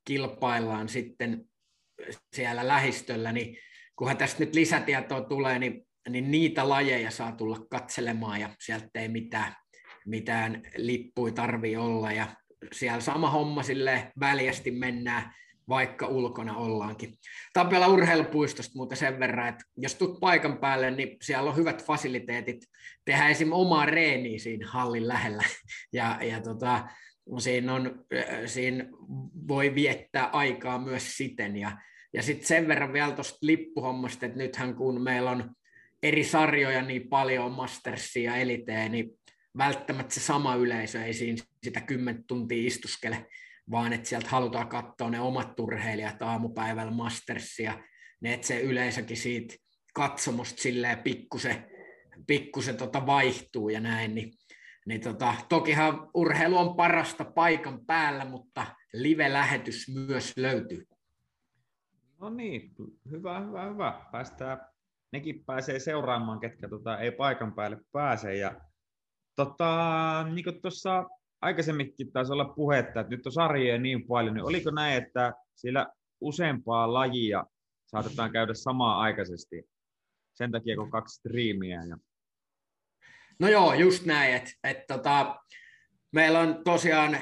kilpaillaan 0.05 0.89
sitten 0.89 1.45
siellä 2.37 2.69
lähistöllä, 2.69 3.33
niin 3.33 3.59
kunhan 3.97 4.17
tästä 4.17 4.41
nyt 4.41 4.55
lisätietoa 4.55 5.21
tulee, 5.21 5.59
niin, 5.59 5.87
niin 6.09 6.31
niitä 6.31 6.69
lajeja 6.69 7.11
saa 7.11 7.33
tulla 7.33 7.67
katselemaan 7.71 8.41
ja 8.41 8.49
sieltä 8.61 9.01
ei 9.01 9.09
mitään, 9.09 9.55
mitään 10.07 10.63
lippuja 10.77 11.35
tarvi 11.35 11.77
olla. 11.77 12.13
Ja 12.13 12.27
siellä 12.73 13.01
sama 13.01 13.31
homma 13.31 13.63
sille 13.63 14.13
väljästi 14.21 14.71
mennään, 14.71 15.35
vaikka 15.69 16.07
ulkona 16.07 16.57
ollaankin. 16.57 17.15
Tapiola 17.53 17.87
urheilupuistosta 17.87 18.73
muuten 18.77 18.99
sen 18.99 19.19
verran, 19.19 19.49
että 19.49 19.65
jos 19.77 19.95
tulet 19.95 20.21
paikan 20.21 20.59
päälle, 20.59 20.91
niin 20.91 21.17
siellä 21.23 21.51
on 21.51 21.57
hyvät 21.57 21.85
fasiliteetit 21.85 22.67
tehdä 23.05 23.29
esim. 23.29 23.53
omaa 23.53 23.87
reeniä 23.87 24.39
siinä 24.39 24.69
hallin 24.71 25.09
lähellä. 25.09 25.43
Ja, 25.93 26.19
ja 26.23 26.41
tota, 26.41 26.89
siinä, 27.39 27.75
on, 27.75 28.05
siinä 28.47 28.85
voi 29.49 29.75
viettää 29.75 30.27
aikaa 30.27 30.79
myös 30.79 31.17
siten. 31.17 31.57
Ja, 31.57 31.79
ja 32.13 32.23
sitten 32.23 32.47
sen 32.47 32.69
verran 32.69 32.93
vielä 32.93 33.13
tuosta 33.13 33.39
lippuhommasta, 33.43 34.27
että 34.27 34.39
nythän 34.39 34.75
kun 34.75 35.03
meillä 35.03 35.31
on 35.31 35.55
eri 36.03 36.25
sarjoja 36.25 36.83
niin 36.83 37.09
paljon, 37.09 37.53
Mastersia 37.53 38.31
ja 38.31 38.37
Eliteen, 38.37 38.93
niin 38.93 39.11
välttämättä 39.59 40.15
se 40.15 40.21
sama 40.21 40.55
yleisö 40.55 41.05
ei 41.05 41.15
siinä 41.15 41.43
sitä 41.65 41.81
kymmentä 41.81 42.23
tuntia 42.27 42.67
istuskele, 42.67 43.27
vaan 43.71 43.93
että 43.93 44.09
sieltä 44.09 44.29
halutaan 44.29 44.69
katsoa 44.69 45.11
ne 45.11 45.21
omat 45.21 45.61
urheilijat 45.61 46.23
aamupäivällä 46.23 46.93
Mastersia, 46.93 47.85
ne 48.21 48.35
että 48.35 48.47
se 48.47 48.61
yleisökin 48.61 49.17
siitä 49.17 49.55
katsomusta 49.95 50.63
silleen 50.63 50.99
pikkusen, 50.99 51.67
pikkusen 52.27 52.77
tota 52.77 53.07
vaihtuu 53.07 53.69
ja 53.69 53.81
näin, 53.81 54.15
niin, 54.15 54.33
niin 54.87 55.01
tota, 55.01 55.35
tokihan 55.49 56.11
urheilu 56.15 56.59
on 56.59 56.77
parasta 56.77 57.25
paikan 57.25 57.87
päällä, 57.87 58.25
mutta 58.25 58.67
live-lähetys 58.93 59.95
myös 59.95 60.37
löytyy. 60.37 60.87
No 62.21 62.31
niin, 62.31 62.75
hyvä, 63.11 63.41
hyvä, 63.41 63.65
hyvä. 63.65 64.07
Päästään, 64.13 64.61
nekin 65.13 65.45
pääsee 65.45 65.79
seuraamaan, 65.79 66.41
ketkä 66.41 66.69
tota, 66.69 66.99
ei 66.99 67.11
paikan 67.11 67.55
päälle 67.55 67.79
pääse. 67.93 68.37
Ja 68.37 68.61
Tota, 69.39 70.27
niin 70.35 70.45
kuin 70.45 70.63
tuossa 70.63 71.05
aikaisemminkin 71.41 72.13
taisi 72.13 72.33
olla 72.33 72.45
puhetta, 72.45 73.01
että 73.01 73.11
nyt 73.11 73.27
on 73.27 73.33
sarjoja 73.33 73.79
niin 73.79 74.07
paljon, 74.07 74.35
niin 74.35 74.45
oliko 74.45 74.71
näin, 74.71 75.03
että 75.03 75.33
siellä 75.55 75.87
useampaa 76.21 76.93
lajia 76.93 77.45
saatetaan 77.87 78.33
käydä 78.33 78.55
samaan 78.55 79.01
aikaisesti 79.01 79.63
sen 80.35 80.53
takia, 80.53 80.77
kun 80.77 80.91
kaksi 80.91 81.19
striimiä? 81.19 81.83
Ja... 81.89 81.99
No 83.39 83.49
joo, 83.49 83.75
just 83.75 84.05
näin, 84.05 84.35
että 84.35 84.51
et, 84.65 84.87
tota, 84.87 85.37
meillä 86.13 86.41
on 86.41 86.65
tosiaan 86.65 87.19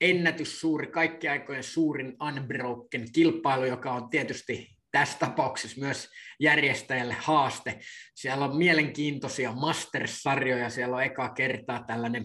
ennätys 0.00 0.60
suuri, 0.60 0.86
kaikki 0.86 1.28
aikojen 1.28 1.64
suurin 1.64 2.16
Unbroken 2.22 3.12
kilpailu, 3.12 3.64
joka 3.64 3.92
on 3.92 4.10
tietysti 4.10 4.74
tässä 4.90 5.18
tapauksessa 5.18 5.80
myös 5.80 6.08
järjestäjälle 6.40 7.16
haaste. 7.18 7.80
Siellä 8.14 8.44
on 8.44 8.56
mielenkiintoisia 8.56 9.52
Masters-sarjoja, 9.52 10.70
siellä 10.70 10.96
on 10.96 11.02
eka 11.02 11.28
kertaa 11.28 11.84
tällainen 11.86 12.24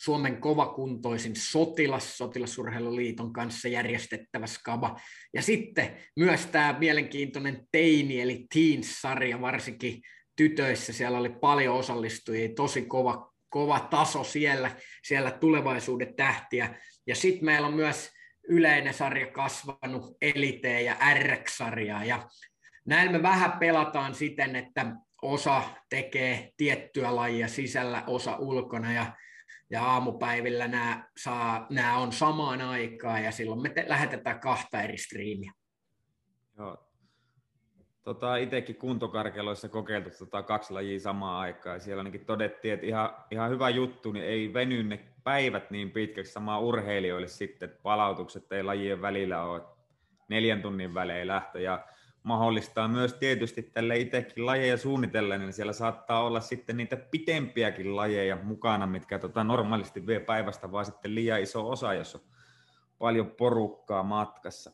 Suomen 0.00 0.40
kovakuntoisin 0.40 1.36
sotilas, 1.36 2.18
sotilasurheiluliiton 2.18 3.32
kanssa 3.32 3.68
järjestettävä 3.68 4.46
skaba. 4.46 4.96
Ja 5.34 5.42
sitten 5.42 5.96
myös 6.16 6.46
tämä 6.46 6.76
mielenkiintoinen 6.78 7.66
teini, 7.72 8.20
eli 8.20 8.46
Teens-sarja, 8.54 9.40
varsinkin 9.40 10.02
tytöissä, 10.36 10.92
siellä 10.92 11.18
oli 11.18 11.30
paljon 11.30 11.76
osallistujia, 11.76 12.48
tosi 12.56 12.82
kova, 12.82 13.32
kova 13.48 13.80
taso 13.80 14.24
siellä, 14.24 14.70
siellä 15.04 15.30
tulevaisuuden 15.30 16.16
tähtiä. 16.16 16.74
Ja 17.06 17.16
sitten 17.16 17.44
meillä 17.44 17.66
on 17.66 17.74
myös 17.74 18.10
yleinen 18.48 18.94
sarja 18.94 19.26
kasvanut 19.26 20.16
eliteen 20.22 20.84
ja 20.84 20.96
RX-sarjaa. 21.14 22.04
Ja 22.04 22.28
näin 22.86 23.12
me 23.12 23.22
vähän 23.22 23.52
pelataan 23.52 24.14
siten, 24.14 24.56
että 24.56 24.86
osa 25.22 25.62
tekee 25.88 26.52
tiettyä 26.56 27.16
lajia 27.16 27.48
sisällä, 27.48 28.02
osa 28.06 28.36
ulkona 28.36 28.92
ja, 28.92 29.12
ja 29.70 29.84
aamupäivillä 29.84 30.68
nämä, 30.68 31.08
saa, 31.16 31.66
nämä 31.70 31.98
on 31.98 32.12
samaan 32.12 32.60
aikaan 32.60 33.24
ja 33.24 33.30
silloin 33.30 33.62
me 33.62 33.68
te, 33.68 33.84
lähetetään 33.88 34.40
kahta 34.40 34.82
eri 34.82 34.98
striimiä. 34.98 35.52
Joo. 36.58 36.90
Tota, 38.02 38.36
itsekin 38.36 38.76
kuntokarkeloissa 38.76 39.68
kokeiltu 39.68 40.10
tota, 40.18 40.42
kaksi 40.42 40.72
lajia 40.72 41.00
samaan 41.00 41.40
aikaan. 41.40 41.80
Siellä 41.80 42.00
ainakin 42.00 42.26
todettiin, 42.26 42.74
että 42.74 42.86
ihan, 42.86 43.10
ihan 43.30 43.50
hyvä 43.50 43.68
juttu, 43.68 44.12
niin 44.12 44.24
ei 44.24 44.54
veny 44.54 44.82
ne 44.82 45.00
päivät 45.24 45.70
niin 45.70 45.90
pitkäksi 45.90 46.32
samaa 46.32 46.58
urheilijoille 46.58 47.28
sitten, 47.28 47.68
että 47.70 47.82
palautukset 47.82 48.52
ei 48.52 48.62
lajien 48.62 49.02
välillä 49.02 49.42
ole 49.42 49.62
neljän 50.28 50.62
tunnin 50.62 50.94
välein 50.94 51.28
lähtö. 51.28 51.60
Ja 51.60 51.86
mahdollistaa 52.24 52.88
myös 52.88 53.14
tietysti 53.14 53.62
tälle 53.62 53.98
itsekin 53.98 54.46
lajeja 54.46 54.76
suunnitellen, 54.76 55.40
niin 55.40 55.52
siellä 55.52 55.72
saattaa 55.72 56.24
olla 56.24 56.40
sitten 56.40 56.76
niitä 56.76 56.96
pitempiäkin 56.96 57.96
lajeja 57.96 58.36
mukana, 58.42 58.86
mitkä 58.86 59.18
tota 59.18 59.44
normaalisti 59.44 60.06
vie 60.06 60.20
päivästä 60.20 60.72
vaan 60.72 60.84
sitten 60.84 61.14
liian 61.14 61.42
iso 61.42 61.70
osa, 61.70 61.94
jos 61.94 62.14
on 62.14 62.20
paljon 62.98 63.30
porukkaa 63.30 64.02
matkassa. 64.02 64.72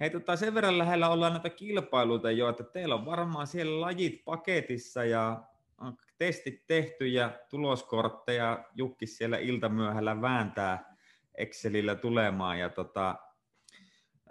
Hei, 0.00 0.10
tota, 0.10 0.36
sen 0.36 0.54
verran 0.54 0.78
lähellä 0.78 1.08
ollaan 1.08 1.32
näitä 1.32 1.50
kilpailuita 1.50 2.30
jo, 2.30 2.48
että 2.48 2.64
teillä 2.64 2.94
on 2.94 3.06
varmaan 3.06 3.46
siellä 3.46 3.80
lajit 3.80 4.24
paketissa 4.24 5.04
ja 5.04 5.42
on 5.78 5.96
testit 6.18 6.66
tehty 6.66 7.06
ja 7.06 7.30
tuloskortteja 7.48 8.64
Jukki 8.74 9.06
siellä 9.06 9.38
iltamyöhällä 9.38 10.20
vääntää 10.20 10.94
Excelillä 11.34 11.94
tulemaan. 11.94 12.58
Ja 12.58 12.68
tota, 12.68 13.16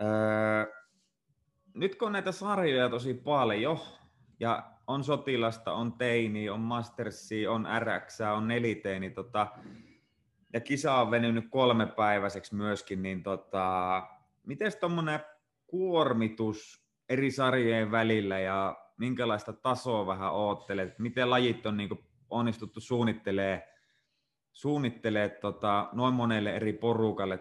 öö, 0.01 0.82
nyt 1.73 1.95
kun 1.95 2.05
on 2.05 2.11
näitä 2.11 2.31
sarjoja 2.31 2.89
tosi 2.89 3.13
paljon, 3.13 3.79
ja 4.39 4.73
on 4.87 5.03
sotilasta, 5.03 5.73
on 5.73 5.93
teini, 5.93 6.49
on 6.49 6.59
mastersi, 6.59 7.47
on 7.47 7.67
RX, 7.79 8.21
on 8.21 8.47
neliteini, 8.47 9.09
tota, 9.09 9.47
ja 10.53 10.59
kisa 10.59 10.93
on 10.93 11.11
venynyt 11.11 11.45
kolmepäiväiseksi 11.49 12.55
myöskin, 12.55 13.03
niin 13.03 13.23
tota, 13.23 14.07
miten 14.43 14.71
tuommoinen 14.79 15.19
kuormitus 15.67 16.83
eri 17.09 17.31
sarjojen 17.31 17.91
välillä 17.91 18.39
ja 18.39 18.77
minkälaista 18.97 19.53
tasoa 19.53 20.07
vähän 20.07 20.33
oottelet, 20.33 20.99
miten 20.99 21.29
lajit 21.29 21.65
on 21.65 21.77
niin 21.77 21.89
onnistuttu 22.29 22.79
suunnittelee, 22.79 23.67
suunnittelee 24.51 25.29
tota, 25.29 25.89
noin 25.91 26.13
monelle 26.13 26.55
eri 26.55 26.73
porukalle 26.73 27.39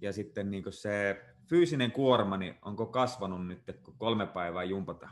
ja 0.00 0.12
sitten 0.12 0.50
niin 0.50 0.64
se 0.70 1.24
fyysinen 1.50 1.92
kuorma, 1.92 2.36
niin 2.36 2.54
onko 2.62 2.86
kasvanut 2.86 3.46
nyt, 3.46 3.62
kun 3.82 3.98
kolme 3.98 4.26
päivää 4.26 4.64
jumpata? 4.64 5.08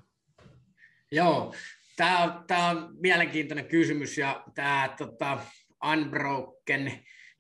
Joo, 1.11 1.55
tämä 1.97 2.23
on, 2.23 2.45
tämä 2.47 2.69
on 2.69 2.95
mielenkiintoinen 3.01 3.67
kysymys 3.67 4.19
ja 4.19 4.45
tämä 4.55 4.95
tota, 4.99 5.39
Unbroken, 5.93 6.93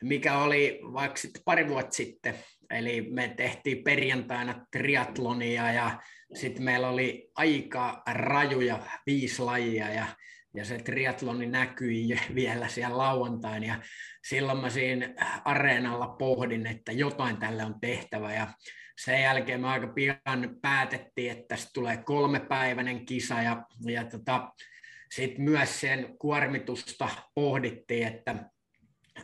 mikä 0.02 0.38
oli 0.38 0.80
vaikka 0.92 1.16
sitten 1.16 1.42
pari 1.44 1.68
vuotta 1.68 1.96
sitten, 1.96 2.34
eli 2.70 3.10
me 3.10 3.34
tehtiin 3.36 3.84
perjantaina 3.84 4.66
triatlonia 4.70 5.72
ja 5.72 6.00
sitten 6.34 6.64
meillä 6.64 6.88
oli 6.88 7.30
aika 7.34 8.02
rajuja 8.12 8.78
viisi 9.06 9.42
lajia 9.42 9.88
ja, 9.88 10.06
ja 10.54 10.64
se 10.64 10.78
triatloni 10.78 11.46
näkyi 11.46 12.20
vielä 12.34 12.68
siellä 12.68 12.98
lauantaina. 12.98 13.66
Ja 13.66 13.80
silloin 14.28 14.58
mä 14.58 14.70
siinä 14.70 15.14
areenalla 15.44 16.06
pohdin, 16.06 16.66
että 16.66 16.92
jotain 16.92 17.36
tälle 17.36 17.64
on 17.64 17.80
tehtävä. 17.80 18.34
Ja 18.34 18.48
sen 18.98 19.22
jälkeen 19.22 19.60
me 19.60 19.68
aika 19.68 19.86
pian 19.86 20.56
päätettiin, 20.62 21.32
että 21.32 21.44
tästä 21.48 21.70
tulee 21.74 21.96
kolmepäiväinen 21.96 23.06
kisa 23.06 23.42
ja, 23.42 23.66
ja 23.86 24.04
tota, 24.04 24.52
sitten 25.12 25.44
myös 25.44 25.80
sen 25.80 26.16
kuormitusta 26.18 27.08
pohdittiin, 27.34 28.06
että, 28.06 28.34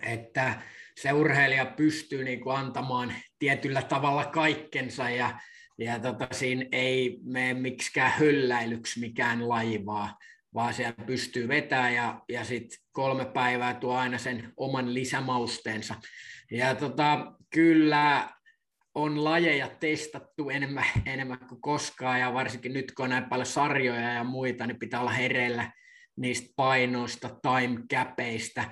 että 0.03 0.63
se 0.99 1.13
urheilija 1.13 1.67
pystyy 1.67 2.25
niin 2.25 2.41
kuin 2.41 2.57
antamaan 2.57 3.15
tietyllä 3.39 3.83
tavalla 3.83 4.25
kaikkensa 4.25 5.11
ja, 5.11 5.41
ja 5.79 5.99
tota, 5.99 6.29
siinä 6.33 6.67
ei 6.73 7.19
mene 7.23 7.55
miksikään 7.55 8.13
hölläilyksi 8.13 9.01
mikään 9.01 9.49
laivaa, 9.49 10.19
vaan 10.55 10.75
siellä 10.75 11.05
pystyy 11.07 11.49
vetämään 11.49 11.95
ja, 11.95 12.23
ja 12.29 12.45
sitten 12.45 12.79
kolme 12.93 13.25
päivää 13.25 13.75
tuo 13.75 13.95
aina 13.95 14.19
sen 14.19 14.53
oman 14.57 14.95
lisämausteensa. 14.95 15.95
Ja 16.51 16.75
tota, 16.75 17.33
kyllä 17.51 18.38
on 19.02 19.25
lajeja 19.25 19.69
testattu 19.81 20.50
enemmän, 20.50 20.85
enemmän 21.07 21.38
kuin 21.49 21.61
koskaan, 21.61 22.21
ja 22.21 22.35
varsinkin 22.35 22.73
nyt 22.73 22.93
kun 22.93 23.05
on 23.05 23.11
näin 23.11 23.25
paljon 23.25 23.47
sarjoja 23.47 24.12
ja 24.12 24.25
muita, 24.25 24.67
niin 24.67 24.78
pitää 24.78 25.00
olla 25.00 25.11
hereillä 25.11 25.73
niistä 26.17 26.52
painoista, 26.57 27.28
time 27.28 27.81
capeista 27.93 28.64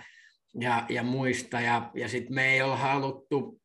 ja, 0.60 0.86
ja 0.88 1.02
muista, 1.02 1.60
ja, 1.60 1.90
ja 1.94 2.08
sitten 2.08 2.34
me 2.34 2.52
ei 2.52 2.62
ole 2.62 2.76
haluttu 2.76 3.60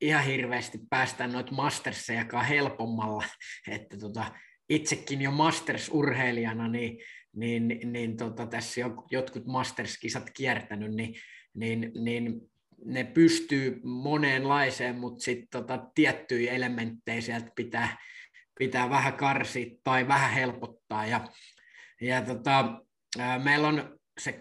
ihan 0.00 0.24
hirveästi 0.24 0.78
päästä 0.90 1.26
noita 1.26 1.52
mastersejakaan 1.52 2.46
helpommalla, 2.46 3.24
että 3.68 3.98
tota, 3.98 4.24
itsekin 4.68 5.22
jo 5.22 5.30
masters-urheilijana, 5.30 6.68
niin, 6.68 6.98
niin, 7.36 7.80
niin 7.92 8.16
tota, 8.16 8.46
tässä 8.46 8.80
jotkut 9.10 9.46
masters-kisat 9.46 10.30
kiertänyt, 10.34 10.94
niin, 10.94 11.14
niin, 11.54 11.92
niin 12.04 12.40
ne 12.84 13.04
pystyy 13.04 13.80
moneenlaiseen, 13.84 14.98
mutta 14.98 15.24
sitten 15.24 15.48
tota, 15.50 15.86
tiettyjä 15.94 16.52
elementtejä 16.52 17.20
sieltä 17.20 17.50
pitää, 17.56 17.98
pitää 18.58 18.90
vähän 18.90 19.14
karsia 19.14 19.76
tai 19.84 20.08
vähän 20.08 20.30
helpottaa. 20.30 21.06
Ja, 21.06 21.28
ja 22.00 22.22
tota, 22.22 22.82
meillä 23.42 23.68
on 23.68 23.98
se 24.18 24.38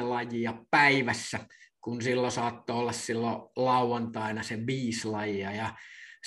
2-3 0.00 0.02
lajia 0.02 0.54
päivässä, 0.70 1.38
kun 1.80 2.02
silloin 2.02 2.32
saattoi 2.32 2.76
olla 2.76 2.92
silloin 2.92 3.36
lauantaina 3.56 4.42
se 4.42 4.66
viisi 4.66 5.08
lajia. 5.08 5.52
Ja 5.52 5.74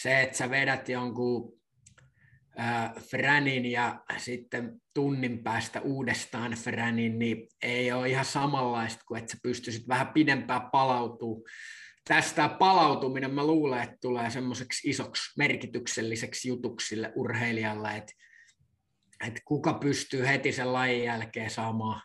se, 0.01 0.21
että 0.21 0.37
sä 0.37 0.49
vedät 0.49 0.89
jonkun 0.89 1.58
Franin 3.09 3.65
ja 3.65 4.03
sitten 4.17 4.81
tunnin 4.93 5.43
päästä 5.43 5.81
uudestaan 5.81 6.51
Franin, 6.51 7.19
niin 7.19 7.47
ei 7.61 7.91
ole 7.91 8.09
ihan 8.09 8.25
samanlaista 8.25 9.03
kuin, 9.07 9.19
että 9.19 9.31
sä 9.31 9.37
pystyisit 9.43 9.87
vähän 9.87 10.07
pidempään 10.07 10.71
palautuu. 10.71 11.47
Tästä 12.07 12.49
palautuminen 12.49 13.33
mä 13.33 13.47
luulen, 13.47 13.83
että 13.83 13.97
tulee 14.01 14.29
semmoiseksi 14.29 14.89
isoksi 14.89 15.31
merkitykselliseksi 15.37 16.47
jutuksille 16.47 17.11
urheilijalle, 17.15 17.97
että, 17.97 18.13
että 19.27 19.41
kuka 19.45 19.73
pystyy 19.73 20.27
heti 20.27 20.51
sen 20.51 20.73
lajin 20.73 21.03
jälkeen 21.03 21.49
saamaan 21.49 22.01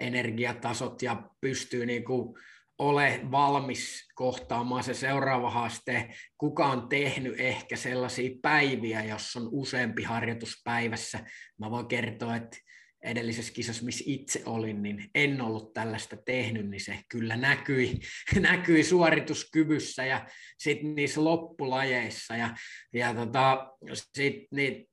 energiatasot 0.00 1.02
ja 1.02 1.30
pystyy 1.40 1.86
niin 1.86 2.04
kuin 2.04 2.38
ole 2.78 3.20
valmis 3.30 4.08
kohtaamaan 4.14 4.84
se 4.84 4.94
seuraava 4.94 5.50
haaste. 5.50 6.08
Kuka 6.38 6.66
on 6.66 6.88
tehnyt 6.88 7.40
ehkä 7.40 7.76
sellaisia 7.76 8.30
päiviä, 8.42 9.04
jos 9.04 9.36
on 9.36 9.48
useampi 9.52 10.02
harjoitus 10.02 10.60
päivässä. 10.64 11.18
Mä 11.58 11.70
voin 11.70 11.86
kertoa, 11.86 12.36
että 12.36 12.58
edellisessä 13.02 13.52
kisassa, 13.52 13.84
missä 13.84 14.04
itse 14.06 14.42
olin, 14.46 14.82
niin 14.82 15.10
en 15.14 15.40
ollut 15.40 15.72
tällaista 15.72 16.16
tehnyt, 16.16 16.70
niin 16.70 16.80
se 16.80 16.98
kyllä 17.08 17.36
näkyi, 17.36 18.00
näkyi 18.40 18.84
suorituskyvyssä 18.84 20.04
ja 20.04 20.26
sitten 20.58 20.94
niissä 20.94 21.24
loppulajeissa. 21.24 22.36
Ja, 22.36 22.56
ja 22.92 23.14
tota, 23.14 23.72
sit, 24.14 24.44
niin, 24.50 24.86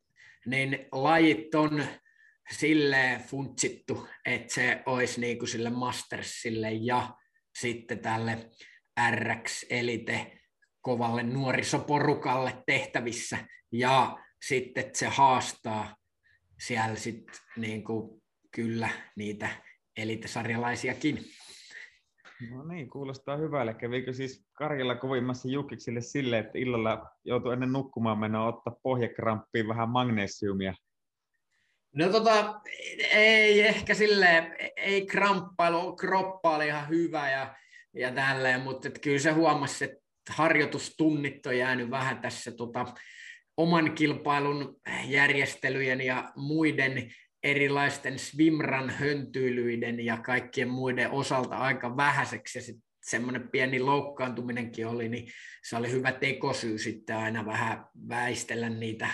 niin 0.46 0.86
lajit 0.92 1.56
on 1.56 1.86
sille 2.52 3.22
funtsittu, 3.28 4.08
että 4.26 4.54
se 4.54 4.84
olisi 4.86 5.22
niin 5.22 5.40
kuin 5.40 5.50
sille 5.50 5.70
mastersille 5.70 6.72
ja 6.72 7.10
sitten 7.56 8.00
tälle 8.00 8.50
RX 9.12 9.66
Elite 9.70 10.40
kovalle 10.82 11.24
nuorisoporukalle 11.24 12.64
tehtävissä 12.66 13.38
ja 13.72 14.18
sitten 14.48 14.86
se 14.94 15.08
haastaa 15.08 15.96
siellä 16.60 16.96
sitten 16.96 17.36
niin 17.58 17.84
kuin 17.84 18.22
kyllä 18.52 18.90
niitä 19.16 19.50
elitesarjalaisiakin. 19.98 21.20
No 22.52 22.64
niin, 22.64 22.90
kuulostaa 22.90 23.38
hyvälle. 23.38 23.74
Kävikö 23.74 24.14
siis 24.14 24.46
Karjalla 24.54 24.96
kovimmassa 24.96 25.50
Jukiksille 25.50 26.02
sille, 26.02 26.40
että 26.40 26.58
illalla 26.58 27.10
joutuu 27.26 27.52
ennen 27.52 27.72
nukkumaan 27.72 28.20
mennä 28.20 28.46
ottaa 28.46 28.76
pohjakramppiin 28.84 29.68
vähän 29.68 29.90
magnesiumia 29.90 30.74
No 31.96 32.10
tota, 32.10 32.62
ei 33.12 33.62
ehkä 33.62 33.94
sille 33.94 34.56
ei 34.78 35.06
kramppailu, 35.06 35.96
kroppa 35.96 36.56
oli 36.56 36.68
ihan 36.68 36.90
hyvä 36.90 37.32
ja, 37.32 37.56
ja 37.94 38.12
tälleen, 38.12 38.62
mutta 38.62 38.88
et 38.88 39.00
kyllä 39.00 39.20
se 39.20 39.32
huomasi, 39.32 39.84
että 39.84 40.04
harjoitustunnit 40.30 41.46
on 41.46 41.58
jäänyt 41.58 41.90
vähän 41.90 42.20
tässä 42.20 42.52
tota, 42.52 42.86
oman 43.58 43.96
kilpailun 43.96 44.82
järjestelyjen 45.06 46.02
ja 46.02 46.32
muiden 46.36 47.12
erilaisten 47.44 48.20
swimran 48.20 48.90
höntyilyiden 48.90 50.06
ja 50.06 50.18
kaikkien 50.18 50.70
muiden 50.70 51.12
osalta 51.12 51.56
aika 51.56 51.98
vähäiseksi. 51.98 52.58
Ja 52.58 52.62
sitten 52.62 52.84
semmoinen 53.04 53.50
pieni 53.50 53.80
loukkaantuminenkin 53.80 54.88
oli, 54.88 55.10
niin 55.10 55.28
se 55.70 55.76
oli 55.76 55.92
hyvä 55.92 56.12
tekosyy 56.12 56.78
sitten 56.78 57.18
aina 57.18 57.46
vähän 57.46 57.86
väistellä 58.10 58.70
niitä 58.70 59.08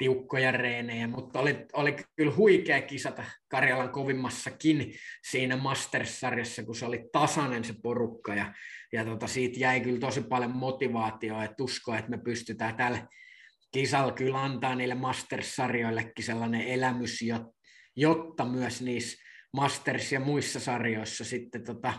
tiukkoja 0.00 0.52
reenejä, 0.52 1.08
mutta 1.08 1.38
oli, 1.40 1.66
oli 1.72 1.96
kyllä 2.16 2.32
huikea 2.36 2.82
kisata 2.82 3.24
Karjalan 3.48 3.90
kovimmassakin 3.90 4.94
siinä 5.30 5.56
Masters-sarjassa, 5.56 6.62
kun 6.62 6.74
se 6.74 6.86
oli 6.86 7.08
tasainen 7.12 7.64
se 7.64 7.74
porukka 7.82 8.34
ja, 8.34 8.54
ja 8.92 9.04
tota, 9.04 9.26
siitä 9.26 9.60
jäi 9.60 9.80
kyllä 9.80 10.00
tosi 10.00 10.20
paljon 10.22 10.56
motivaatioa, 10.56 11.44
että 11.44 11.62
uskoa, 11.62 11.98
että 11.98 12.10
me 12.10 12.18
pystytään 12.18 12.76
tällä 12.76 13.06
kisalla 13.72 14.12
kyllä 14.12 14.42
antaa 14.42 14.74
niille 14.74 14.94
Masters-sarjoillekin 14.94 16.24
sellainen 16.24 16.62
elämys, 16.62 17.24
jotta 17.96 18.44
myös 18.44 18.82
niissä 18.82 19.22
Masters- 19.56 20.12
ja 20.12 20.20
muissa 20.20 20.60
sarjoissa 20.60 21.24
sitten 21.24 21.64
tota, 21.64 21.92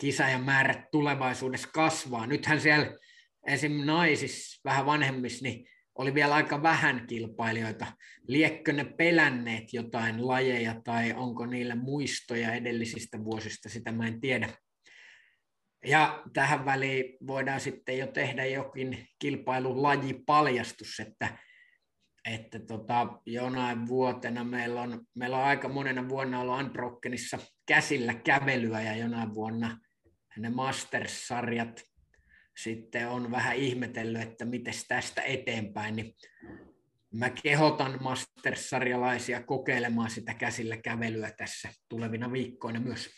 kisajan 0.00 0.44
määrät 0.44 0.90
tulevaisuudessa 0.90 1.68
kasvaa. 1.74 2.26
Nythän 2.26 2.60
siellä 2.60 2.98
esim. 3.46 3.72
naisissa 3.72 4.60
vähän 4.64 4.86
vanhemmissa, 4.86 5.42
niin 5.42 5.71
oli 5.94 6.14
vielä 6.14 6.34
aika 6.34 6.62
vähän 6.62 7.06
kilpailijoita. 7.06 7.86
Liekkö 8.28 8.72
ne 8.72 8.84
pelänneet 8.84 9.72
jotain 9.72 10.28
lajeja 10.28 10.80
tai 10.84 11.12
onko 11.12 11.46
niillä 11.46 11.74
muistoja 11.74 12.54
edellisistä 12.54 13.24
vuosista, 13.24 13.68
sitä 13.68 13.92
mä 13.92 14.06
en 14.06 14.20
tiedä. 14.20 14.48
Ja 15.86 16.22
tähän 16.32 16.64
väliin 16.64 17.16
voidaan 17.26 17.60
sitten 17.60 17.98
jo 17.98 18.06
tehdä 18.06 18.46
jokin 18.46 19.06
kilpailulajipaljastus, 19.18 21.00
että, 21.00 21.38
että 22.30 22.58
tota, 22.58 23.06
jonain 23.26 23.86
vuotena 23.86 24.44
meillä 24.44 24.82
on, 24.82 25.06
meillä 25.14 25.38
on 25.38 25.44
aika 25.44 25.68
monena 25.68 26.08
vuonna 26.08 26.40
ollut 26.40 26.60
Unbrokenissa 26.60 27.38
käsillä 27.66 28.14
kävelyä 28.14 28.82
ja 28.82 28.96
jonain 28.96 29.34
vuonna 29.34 29.78
ne 30.36 30.50
Masters-sarjat 30.50 31.91
sitten 32.56 33.08
on 33.08 33.30
vähän 33.30 33.56
ihmetellyt, 33.56 34.22
että 34.22 34.44
miten 34.44 34.74
tästä 34.88 35.22
eteenpäin, 35.22 35.96
niin 35.96 36.14
mä 37.14 37.30
kehotan 37.42 37.98
Masters-sarjalaisia 38.02 39.42
kokeilemaan 39.42 40.10
sitä 40.10 40.34
käsillä 40.34 40.76
kävelyä 40.76 41.30
tässä 41.36 41.68
tulevina 41.88 42.32
viikkoina 42.32 42.80
myös. 42.80 43.10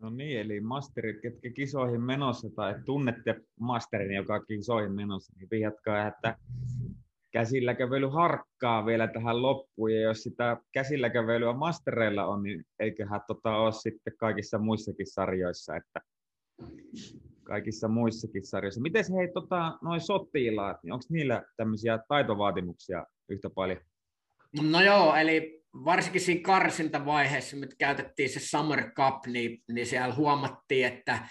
No 0.00 0.10
niin, 0.10 0.40
eli 0.40 0.60
masterit, 0.60 1.20
ketkä 1.22 1.50
kisoihin 1.50 2.00
menossa 2.00 2.48
tai 2.56 2.74
tunnette 2.84 3.40
masterin, 3.60 4.12
joka 4.12 4.34
on 4.34 4.46
kisoihin 4.46 4.92
menossa, 4.92 5.32
niin 5.36 5.48
vihjatkaa, 5.50 6.06
että 6.06 6.36
käsillä 7.30 7.74
kävely 7.74 8.06
harkkaa 8.08 8.86
vielä 8.86 9.08
tähän 9.08 9.42
loppuun, 9.42 9.94
ja 9.94 10.00
jos 10.00 10.22
sitä 10.22 10.56
käsillä 10.72 11.10
kävelyä 11.10 11.52
mastereilla 11.52 12.26
on, 12.26 12.42
niin 12.42 12.64
eiköhän 12.78 13.20
tota 13.26 13.56
ole 13.56 13.72
sitten 13.72 14.16
kaikissa 14.16 14.58
muissakin 14.58 15.06
sarjoissa, 15.06 15.76
että 15.76 16.00
kaikissa 17.42 17.88
muissakin 17.88 18.46
sarjoissa. 18.46 18.80
Miten 18.80 19.04
hei, 19.16 19.32
tota, 19.34 19.78
noin 19.82 20.00
sotilaat, 20.00 20.76
niin 20.82 20.92
onko 20.92 21.04
niillä 21.08 21.42
tämmöisiä 21.56 21.98
taitovaatimuksia 22.08 23.06
yhtä 23.28 23.50
paljon? 23.50 23.80
No 24.62 24.80
joo, 24.80 25.14
eli 25.14 25.62
varsinkin 25.74 26.20
siinä 26.20 26.40
karsintavaiheessa, 26.42 27.56
nyt 27.56 27.74
käytettiin 27.78 28.28
se 28.28 28.40
Summer 28.40 28.90
Cup, 28.90 29.26
niin, 29.26 29.62
niin 29.72 29.86
siellä 29.86 30.14
huomattiin, 30.14 30.86
että 30.86 31.28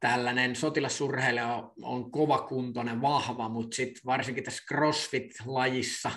tällainen 0.00 0.56
sotilasurheilija 0.56 1.54
on, 1.54 1.72
on 1.82 2.10
kovakuntoinen, 2.10 3.02
vahva, 3.02 3.48
mutta 3.48 3.76
sitten 3.76 4.02
varsinkin 4.06 4.44
tässä 4.44 4.74
CrossFit-lajissa, 4.74 6.10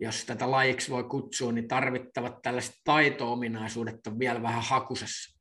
jos 0.00 0.24
tätä 0.24 0.50
lajiksi 0.50 0.90
voi 0.90 1.04
kutsua, 1.04 1.52
niin 1.52 1.68
tarvittavat 1.68 2.42
tällaiset 2.42 2.74
taito-ominaisuudet 2.84 4.06
on 4.06 4.18
vielä 4.18 4.42
vähän 4.42 4.62
hakusessa. 4.62 5.40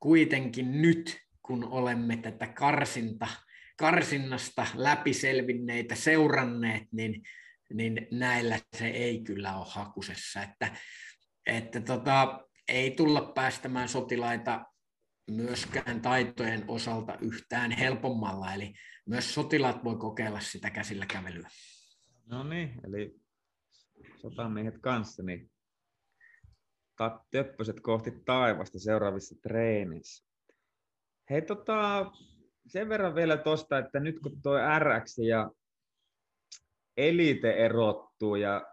Kuitenkin 0.00 0.82
nyt 0.82 1.23
kun 1.46 1.64
olemme 1.64 2.16
tätä 2.16 2.46
karsinta, 2.46 3.26
karsinnasta 3.76 4.66
läpiselvinneitä 4.74 5.94
seuranneet, 5.94 6.82
niin, 6.92 7.22
niin 7.74 8.06
näillä 8.10 8.58
se 8.76 8.86
ei 8.88 9.22
kyllä 9.22 9.56
ole 9.56 9.66
hakusessa. 9.68 10.42
Että, 10.42 10.76
että 11.46 11.80
tota, 11.80 12.48
ei 12.68 12.90
tulla 12.90 13.32
päästämään 13.34 13.88
sotilaita 13.88 14.64
myöskään 15.30 16.00
taitojen 16.00 16.64
osalta 16.68 17.18
yhtään 17.20 17.70
helpommalla, 17.70 18.54
eli 18.54 18.74
myös 19.06 19.34
sotilaat 19.34 19.84
voi 19.84 19.96
kokeilla 19.96 20.40
sitä 20.40 20.70
käsillä 20.70 21.06
kävelyä. 21.06 21.48
No 22.26 22.44
niin, 22.44 22.80
eli 22.84 23.16
sotamiehet 24.16 24.78
kanssa, 24.78 25.22
niin 25.22 25.50
töppöset 27.30 27.80
kohti 27.80 28.10
taivasta 28.24 28.78
seuraavissa 28.78 29.34
treenissä. 29.42 30.33
Hei, 31.30 31.42
tota, 31.42 32.10
sen 32.66 32.88
verran 32.88 33.14
vielä 33.14 33.36
tuosta, 33.36 33.78
että 33.78 34.00
nyt 34.00 34.20
kun 34.20 34.42
tuo 34.42 34.58
RX 34.78 35.18
ja 35.18 35.50
Elite 36.96 37.50
erottuu 37.50 38.34
ja 38.34 38.66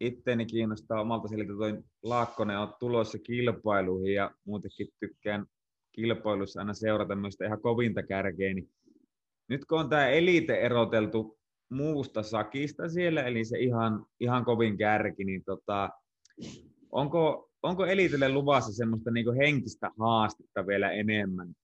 itteeni 0.00 0.46
kiinnostaa 0.46 1.00
omalta 1.00 1.28
siltä 1.28 1.52
toi 1.58 1.82
Laakkonen 2.02 2.58
on 2.58 2.74
tulossa 2.80 3.18
kilpailuihin 3.18 4.14
ja 4.14 4.30
muutenkin 4.44 4.88
tykkään 5.00 5.46
kilpailussa 5.92 6.60
aina 6.60 6.74
seurata 6.74 7.16
myös 7.16 7.36
ihan 7.46 7.60
kovinta 7.60 8.02
kärkeä, 8.02 8.54
niin 8.54 8.70
nyt 9.48 9.64
kun 9.64 9.80
on 9.80 9.88
tämä 9.88 10.08
Elite 10.08 10.60
eroteltu 10.60 11.38
muusta 11.70 12.22
sakista 12.22 12.88
siellä, 12.88 13.22
eli 13.22 13.44
se 13.44 13.58
ihan, 13.58 14.06
ihan 14.20 14.44
kovin 14.44 14.78
kärki, 14.78 15.24
niin 15.24 15.44
tota, 15.44 15.90
onko, 16.92 17.50
onko 17.62 17.86
Elitelle 17.86 18.28
luvassa 18.28 18.72
semmoista 18.72 19.10
niin 19.10 19.36
henkistä 19.36 19.90
haastetta 19.98 20.66
vielä 20.66 20.90
enemmän 20.90 21.54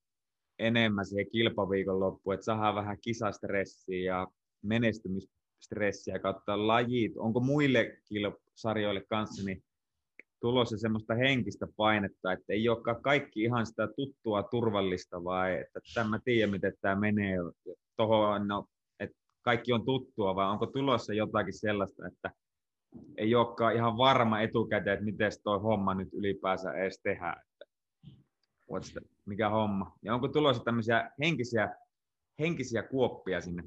enemmän 0.58 1.06
siihen 1.06 1.30
kilpaviikon 1.30 2.00
loppuun, 2.00 2.34
että 2.34 2.44
saadaan 2.44 2.74
vähän 2.74 2.98
kisastressiä 3.00 4.04
ja 4.04 4.26
menestymisstressiä 4.62 6.18
kautta 6.18 6.66
lajit. 6.66 7.12
Onko 7.16 7.40
muille 7.40 7.98
kilpasarjoille 8.08 9.04
kanssa 9.08 9.44
niin 9.44 9.62
tulossa 10.40 10.78
semmoista 10.78 11.14
henkistä 11.14 11.66
painetta, 11.76 12.32
että 12.32 12.52
ei 12.52 12.68
olekaan 12.68 13.02
kaikki 13.02 13.42
ihan 13.42 13.66
sitä 13.66 13.88
tuttua 13.96 14.42
turvallista, 14.42 15.24
vai 15.24 15.60
että 15.60 15.80
tämä 15.94 16.18
tiedä, 16.24 16.50
miten 16.50 16.72
tämä 16.80 16.96
menee 16.96 17.36
tuohon, 17.96 18.48
no, 18.48 18.66
että 19.00 19.16
kaikki 19.42 19.72
on 19.72 19.84
tuttua, 19.84 20.34
vai 20.34 20.50
onko 20.50 20.66
tulossa 20.66 21.14
jotakin 21.14 21.58
sellaista, 21.60 22.06
että 22.06 22.30
ei 23.16 23.34
olekaan 23.34 23.74
ihan 23.74 23.96
varma 23.96 24.40
etukäteen, 24.40 24.94
että 24.94 25.04
miten 25.04 25.32
tuo 25.44 25.58
homma 25.58 25.94
nyt 25.94 26.08
ylipäänsä 26.12 26.72
edes 26.72 27.00
tehdään 27.02 27.42
what's 28.72 28.92
the, 28.92 29.00
mikä 29.26 29.48
homma. 29.48 29.98
Ja 30.02 30.14
onko 30.14 30.28
tulossa 30.28 30.64
tämmöisiä 30.64 31.10
henkisiä, 31.20 31.68
henkisiä 32.38 32.82
kuoppia 32.82 33.40
sinne 33.40 33.62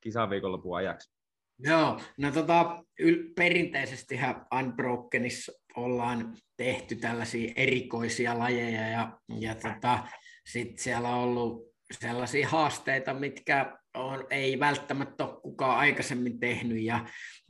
kisaviikonlopun 0.00 0.76
ajaksi? 0.76 1.10
Joo, 1.58 2.00
no 2.18 2.30
tota, 2.30 2.84
yl- 3.02 3.32
perinteisesti 3.36 4.18
Unbrokenissa 4.58 5.52
ollaan 5.76 6.36
tehty 6.56 6.96
tällaisia 6.96 7.52
erikoisia 7.56 8.38
lajeja 8.38 8.88
ja, 8.88 9.18
ja 9.38 9.54
tota, 9.54 10.04
sitten 10.46 10.78
siellä 10.78 11.08
on 11.08 11.14
ollut 11.14 11.68
sellaisia 12.00 12.48
haasteita, 12.48 13.14
mitkä 13.14 13.78
on, 13.94 14.26
ei 14.30 14.60
välttämättä 14.60 15.24
ole 15.24 15.40
kukaan 15.40 15.78
aikaisemmin 15.78 16.40
tehnyt 16.40 16.82
ja, 16.82 17.06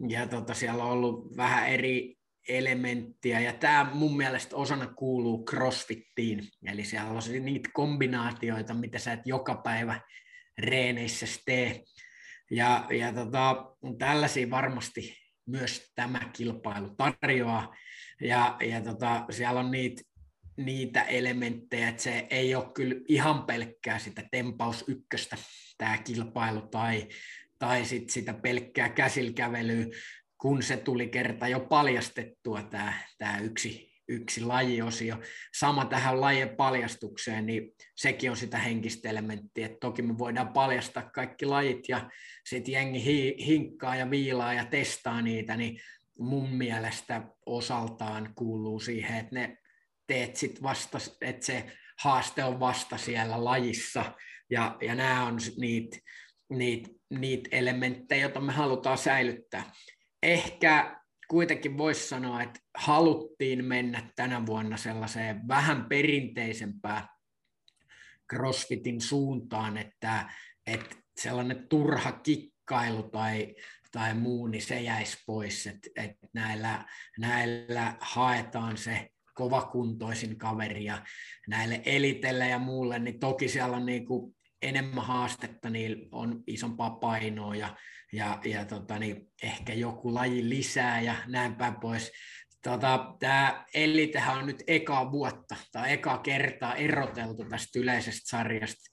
ja 0.08 0.26
tota, 0.26 0.54
siellä 0.54 0.84
on 0.84 0.90
ollut 0.90 1.36
vähän 1.36 1.68
eri 1.68 2.17
elementtiä, 2.48 3.40
ja 3.40 3.52
tämä 3.52 3.90
mun 3.92 4.16
mielestä 4.16 4.56
osana 4.56 4.86
kuuluu 4.86 5.44
crossfittiin, 5.44 6.48
eli 6.66 6.84
siellä 6.84 7.10
on 7.10 7.22
niitä 7.40 7.70
kombinaatioita, 7.72 8.74
mitä 8.74 8.98
sä 8.98 9.12
et 9.12 9.20
joka 9.24 9.54
päivä 9.54 10.00
reeneissä 10.58 11.26
tee, 11.46 11.84
ja, 12.50 12.86
ja 12.90 13.12
tota, 13.12 13.72
tällaisia 13.98 14.50
varmasti 14.50 15.16
myös 15.46 15.92
tämä 15.94 16.20
kilpailu 16.32 16.94
tarjoaa, 17.20 17.76
ja, 18.20 18.56
ja 18.60 18.80
tota, 18.80 19.24
siellä 19.30 19.60
on 19.60 19.70
niitä, 19.70 20.02
niitä 20.56 21.02
elementtejä, 21.02 21.88
että 21.88 22.02
se 22.02 22.26
ei 22.30 22.54
ole 22.54 22.72
kyllä 22.74 22.94
ihan 23.08 23.42
pelkkää 23.42 23.98
sitä 23.98 24.22
tempaus 24.30 24.84
ykköstä, 24.88 25.36
tämä 25.78 25.98
kilpailu, 25.98 26.60
tai, 26.60 27.08
tai 27.58 27.84
sit 27.84 28.10
sitä 28.10 28.34
pelkkää 28.34 28.88
käsilkävelyä, 28.88 29.86
kun 30.38 30.62
se 30.62 30.76
tuli 30.76 31.08
kerta 31.08 31.48
jo 31.48 31.60
paljastettua 31.60 32.62
tämä, 32.62 32.92
tämä 33.18 33.38
yksi, 33.38 33.92
yksi 34.08 34.44
lajiosio. 34.44 35.16
Sama 35.58 35.84
tähän 35.84 36.20
lajien 36.20 36.56
paljastukseen, 36.56 37.46
niin 37.46 37.74
sekin 37.96 38.30
on 38.30 38.36
sitä 38.36 38.58
henkistä 38.58 39.08
elementtiä, 39.08 39.68
toki 39.80 40.02
me 40.02 40.18
voidaan 40.18 40.52
paljastaa 40.52 41.10
kaikki 41.10 41.46
lajit 41.46 41.88
ja 41.88 42.10
sitten 42.46 42.72
jengi 42.72 43.04
hi, 43.04 43.36
hinkkaa 43.46 43.96
ja 43.96 44.10
viilaa 44.10 44.54
ja 44.54 44.64
testaa 44.64 45.22
niitä, 45.22 45.56
niin 45.56 45.80
mun 46.18 46.50
mielestä 46.50 47.22
osaltaan 47.46 48.32
kuuluu 48.34 48.80
siihen, 48.80 49.18
että 49.18 49.34
ne 49.34 49.58
teet 50.06 50.36
sit 50.36 50.62
vasta, 50.62 50.98
että 51.20 51.46
se 51.46 51.72
haaste 52.02 52.44
on 52.44 52.60
vasta 52.60 52.98
siellä 52.98 53.44
lajissa 53.44 54.14
ja, 54.50 54.76
ja 54.82 54.94
nämä 54.94 55.26
on 55.26 55.38
niitä 55.56 55.98
niitä 56.50 56.90
niit 57.10 57.48
elementtejä, 57.52 58.22
joita 58.22 58.40
me 58.40 58.52
halutaan 58.52 58.98
säilyttää 58.98 59.72
ehkä 60.22 61.00
kuitenkin 61.28 61.78
voisi 61.78 62.08
sanoa, 62.08 62.42
että 62.42 62.60
haluttiin 62.74 63.64
mennä 63.64 64.10
tänä 64.16 64.46
vuonna 64.46 64.76
sellaiseen 64.76 65.48
vähän 65.48 65.84
perinteisempään 65.84 67.08
CrossFitin 68.32 69.00
suuntaan, 69.00 69.76
että, 69.76 70.30
että 70.66 70.96
sellainen 71.20 71.68
turha 71.68 72.12
kikkailu 72.12 73.02
tai, 73.02 73.54
tai 73.92 74.14
muu, 74.14 74.46
niin 74.46 74.62
se 74.62 74.80
jäisi 74.80 75.18
pois, 75.26 75.66
että, 75.66 75.88
että 75.96 76.28
näillä, 76.34 76.84
näillä 77.18 77.96
haetaan 78.00 78.76
se 78.76 79.10
kovakuntoisin 79.34 80.38
kaveri 80.38 80.84
ja 80.84 81.02
näille 81.48 81.82
elitelle 81.84 82.48
ja 82.48 82.58
muulle, 82.58 82.98
niin 82.98 83.18
toki 83.18 83.48
siellä 83.48 83.76
on 83.76 83.86
niin 83.86 84.06
kuin 84.06 84.36
enemmän 84.62 85.04
haastetta, 85.04 85.70
niin 85.70 86.08
on 86.12 86.42
isompaa 86.46 86.90
painoa 86.90 87.56
ja 87.56 87.76
ja, 88.12 88.38
ja 88.44 88.64
tota, 88.64 88.98
niin 88.98 89.30
ehkä 89.42 89.72
joku 89.72 90.14
laji 90.14 90.48
lisää 90.48 91.00
ja 91.00 91.14
näin 91.26 91.54
päin 91.54 91.74
pois. 91.80 92.12
Tota, 92.62 93.14
tämä 93.20 93.64
Elitehän 93.74 94.38
on 94.38 94.46
nyt 94.46 94.62
eka 94.66 95.12
vuotta 95.12 95.56
tai 95.72 95.92
eka 95.92 96.18
kertaa 96.18 96.74
eroteltu 96.74 97.44
tästä 97.44 97.78
yleisestä 97.78 98.28
sarjasta. 98.30 98.90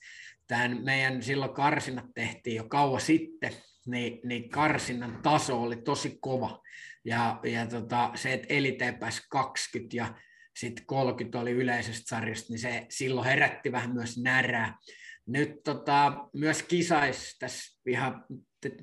Tämän 0.47 0.84
meidän 0.84 1.23
silloin 1.23 1.54
karsinat 1.54 2.06
tehtiin 2.15 2.56
jo 2.56 2.63
kauan 2.63 3.01
sitten, 3.01 3.54
niin, 3.88 4.19
niin 4.23 4.49
karsinnan 4.49 5.19
taso 5.23 5.62
oli 5.62 5.75
tosi 5.75 6.17
kova. 6.21 6.62
Ja, 7.06 7.39
ja 7.43 7.67
tota, 7.67 8.12
se, 8.15 8.34
että 8.34 8.47
Elite 8.49 8.91
pääsi 8.91 9.21
20 9.30 9.97
ja 9.97 10.15
sitten 10.56 10.86
30 10.86 11.39
oli 11.39 11.51
yleisestä 11.51 12.08
sarjasta, 12.08 12.54
niin 12.54 12.60
se 12.60 12.86
silloin 12.89 13.28
herätti 13.28 13.71
vähän 13.71 13.93
myös 13.93 14.17
närää. 14.17 14.78
Nyt 15.27 15.63
tota, 15.63 16.27
myös 16.33 16.63
kisais 16.63 17.38
tässä 17.39 17.81
ihan 17.88 18.25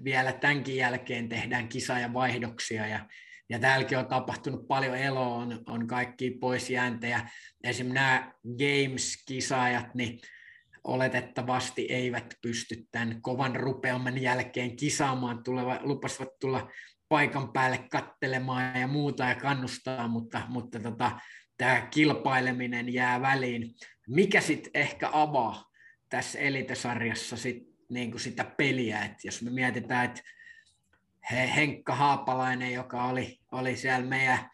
vielä 0.05 0.33
tämänkin 0.33 0.76
jälkeen 0.76 1.28
tehdään 1.28 1.68
kisa- 1.68 1.98
ja 1.98 2.14
vaihdoksia 2.14 2.87
ja, 2.87 3.09
ja 3.48 3.59
täälläkin 3.59 3.98
on 3.98 4.07
tapahtunut 4.07 4.68
paljon 4.68 4.96
eloa, 4.96 5.35
on, 5.35 5.62
on 5.66 5.87
kaikki 5.87 6.31
poisjääntejä. 6.31 7.28
Esimerkiksi 7.64 7.94
nämä 7.94 8.33
Games-kisaajat, 8.59 9.94
niin 9.94 10.18
oletettavasti 10.85 11.87
eivät 11.90 12.35
pysty 12.42 12.87
tämän 12.90 13.22
kovan 13.22 13.57
rupeaman 13.57 14.22
jälkeen 14.22 14.76
kisaamaan, 14.76 15.42
tuleva, 15.44 15.78
lupasivat 15.83 16.38
tulla 16.40 16.70
paikan 17.09 17.52
päälle 17.52 17.78
kattelemaan 17.90 18.81
ja 18.81 18.87
muuta 18.87 19.24
ja 19.24 19.35
kannustaa, 19.35 20.09
mutta, 20.09 20.42
mutta 20.48 20.81
tota, 20.81 21.20
tämä 21.57 21.88
kilpaileminen 21.90 22.92
jää 22.92 23.20
väliin. 23.20 23.74
Mikä 24.09 24.40
sitten 24.40 24.70
ehkä 24.74 25.11
avaa 25.12 25.71
tässä 26.12 26.38
elitesarjassa 26.38 27.37
sit, 27.37 27.62
niin 27.88 28.11
kuin 28.11 28.20
sitä 28.20 28.44
peliä, 28.44 29.05
että 29.05 29.18
jos 29.25 29.42
me 29.42 29.51
mietitään, 29.51 30.05
että 30.05 30.22
Henkka 31.31 31.94
Haapalainen, 31.94 32.72
joka 32.72 33.05
oli, 33.05 33.38
oli 33.53 33.77
siellä 33.77 34.07
meidän 34.07 34.51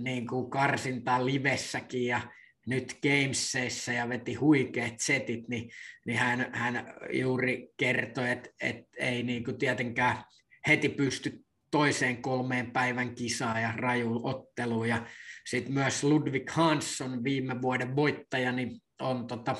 niin 0.00 0.26
kuin 0.26 0.50
karsinta 0.50 1.26
livessäkin 1.26 2.06
ja 2.06 2.20
nyt 2.66 2.98
Gamesseissa 3.02 3.92
ja 3.92 4.08
veti 4.08 4.34
huikeat 4.34 4.94
setit, 4.98 5.48
niin, 5.48 5.70
niin 6.06 6.18
hän, 6.18 6.50
hän 6.52 6.94
juuri 7.12 7.68
kertoi, 7.76 8.30
että, 8.30 8.50
että 8.60 8.96
ei 8.98 9.22
niin 9.22 9.44
kuin 9.44 9.58
tietenkään 9.58 10.24
heti 10.68 10.88
pysty 10.88 11.44
toiseen 11.70 12.22
kolmeen 12.22 12.70
päivän 12.70 13.14
kisaan 13.14 13.62
ja 13.62 13.72
raju 13.76 14.20
otteluun. 14.22 14.88
Ja 14.88 15.06
sitten 15.46 15.74
myös 15.74 16.04
Ludwig 16.04 16.50
Hansson, 16.50 17.24
viime 17.24 17.62
vuoden 17.62 17.96
voittaja, 17.96 18.52
niin 18.52 18.80
on, 19.00 19.26
tota, 19.26 19.56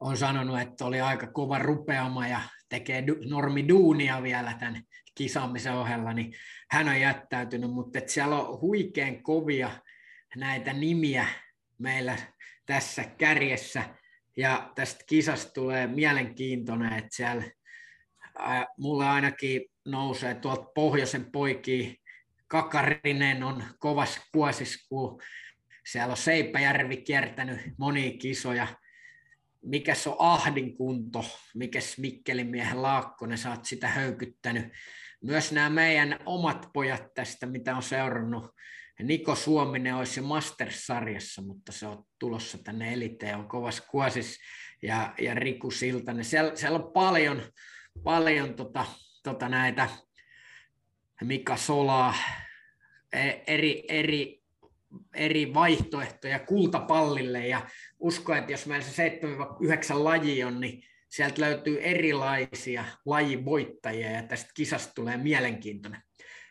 on 0.00 0.16
sanonut, 0.16 0.60
että 0.60 0.84
oli 0.84 1.00
aika 1.00 1.26
kova 1.26 1.58
rupeama 1.58 2.28
ja 2.28 2.40
tekee 2.68 3.04
normiduunia 3.28 4.22
vielä 4.22 4.54
tämän 4.60 4.82
kisaamisen 5.14 5.72
ohella, 5.72 6.12
niin 6.12 6.34
hän 6.70 6.88
on 6.88 7.00
jättäytynyt, 7.00 7.70
mutta 7.70 7.98
että 7.98 8.12
siellä 8.12 8.36
on 8.36 8.60
huikean 8.60 9.22
kovia 9.22 9.70
näitä 10.36 10.72
nimiä 10.72 11.26
meillä 11.78 12.16
tässä 12.66 13.04
kärjessä, 13.04 13.84
ja 14.36 14.72
tästä 14.74 15.04
kisasta 15.06 15.52
tulee 15.52 15.86
mielenkiintoinen, 15.86 16.92
että 16.92 17.16
siellä 17.16 17.44
ää, 18.38 18.66
mulle 18.78 19.06
ainakin 19.06 19.62
nousee 19.84 20.34
tuolta 20.34 20.70
pohjoisen 20.74 21.32
poikiin. 21.32 21.96
Kakarinen 22.48 23.42
on 23.42 23.64
kovas 23.78 24.20
kuosis, 24.32 24.88
siellä 25.86 26.10
on 26.10 26.16
Seipäjärvi 26.16 26.96
kiertänyt 26.96 27.60
monia 27.78 28.10
kisoja. 28.18 28.66
Mikäs 29.66 30.06
on 30.06 30.16
Ahdin 30.18 30.76
kunto, 30.76 31.24
mikäs 31.54 31.98
Mikkelin 31.98 32.46
miehen 32.46 32.82
Laakkonen, 32.82 33.38
sä 33.38 33.50
oot 33.50 33.64
sitä 33.64 33.88
höykyttänyt. 33.88 34.72
Myös 35.24 35.52
nämä 35.52 35.70
meidän 35.70 36.18
omat 36.26 36.68
pojat 36.72 37.14
tästä, 37.14 37.46
mitä 37.46 37.76
on 37.76 37.82
seurannut, 37.82 38.56
Niko 39.02 39.34
Suominen 39.34 39.94
olisi 39.94 40.20
Masters-sarjassa, 40.20 41.42
mutta 41.42 41.72
se 41.72 41.86
on 41.86 42.04
tulossa 42.18 42.58
tänne 42.58 42.92
eliteen, 42.92 43.36
on 43.36 43.48
kovas 43.48 43.80
kuosis 43.80 44.38
ja, 44.82 45.14
ja 45.20 45.34
Riku 45.34 45.70
Siltanen. 45.70 46.24
Siellä, 46.24 46.56
siellä 46.56 46.78
on 46.78 46.92
paljon, 46.92 47.42
paljon 48.04 48.54
tota, 48.54 48.84
tota 49.22 49.48
näitä 49.48 49.88
Mika 51.24 51.56
Solaa, 51.56 52.14
e, 53.12 53.30
eri, 53.46 53.84
eri, 53.88 54.42
eri 55.14 55.54
vaihtoehtoja 55.54 56.38
kultapallille 56.38 57.46
ja 57.46 57.66
usko, 57.98 58.34
että 58.34 58.52
jos 58.52 58.66
meillä 58.66 58.86
se 58.86 59.20
7-9 59.94 60.04
laji 60.04 60.44
on, 60.44 60.60
niin 60.60 60.82
sieltä 61.08 61.42
löytyy 61.42 61.80
erilaisia 61.82 62.84
lajivoittajia 63.04 64.10
ja 64.10 64.22
tästä 64.22 64.50
kisasta 64.54 64.92
tulee 64.94 65.16
mielenkiintoinen. 65.16 66.02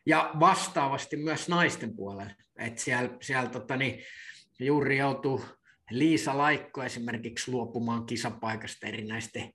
Ja 0.05 0.31
vastaavasti 0.39 1.17
myös 1.17 1.49
naisten 1.49 1.95
puolella. 1.95 2.31
että 2.60 2.81
siellä, 2.81 3.10
siellä 3.21 3.49
tota, 3.49 3.77
niin, 3.77 4.03
juuri 4.60 4.97
joutuu 4.97 5.45
Liisa 5.91 6.38
Laikko 6.38 6.84
esimerkiksi 6.84 7.51
luopumaan 7.51 8.05
kisapaikasta 8.05 8.88
erinäisten 8.88 9.53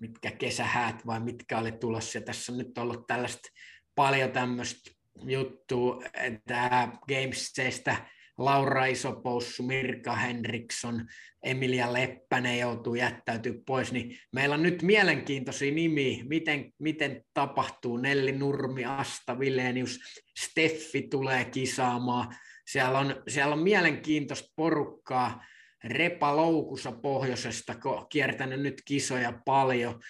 mitkä 0.00 0.30
kesähäät 0.30 1.06
vai 1.06 1.20
mitkä 1.20 1.58
oli 1.58 1.72
tulossa. 1.72 2.18
Ja 2.18 2.22
tässä 2.22 2.52
on 2.52 2.58
nyt 2.58 2.78
ollut 2.78 3.06
tällaista 3.06 3.48
paljon 3.94 4.30
tämmöistä 4.30 4.90
juttua, 5.24 6.02
että 6.14 6.88
Gamesista 7.08 7.96
Laura 8.38 8.86
Isopoussu, 8.86 9.62
Mirka 9.62 10.16
Henriksson, 10.16 11.06
Emilia 11.42 11.92
Leppänen 11.92 12.58
joutuu 12.58 12.94
jättäytyä 12.94 13.52
pois, 13.66 13.92
niin 13.92 14.18
meillä 14.32 14.54
on 14.54 14.62
nyt 14.62 14.82
mielenkiintoisia 14.82 15.72
nimiä, 15.72 16.24
miten, 16.24 16.72
miten 16.78 17.24
tapahtuu. 17.34 17.96
Nelli 17.96 18.32
Nurmi, 18.32 18.84
Asta 18.84 19.38
Vilenius, 19.38 19.98
Steffi 20.38 21.02
tulee 21.02 21.44
kisaamaan. 21.44 22.36
Siellä 22.66 22.98
on, 22.98 23.22
siellä 23.28 23.54
on 23.54 23.62
mielenkiintoista 23.62 24.48
porukkaa, 24.56 25.44
Repa 25.84 26.36
Loukussa 26.36 26.92
pohjoisesta, 26.92 27.74
kiertänyt 28.08 28.60
nyt 28.60 28.82
kisoja 28.84 29.40
paljon. 29.44 30.00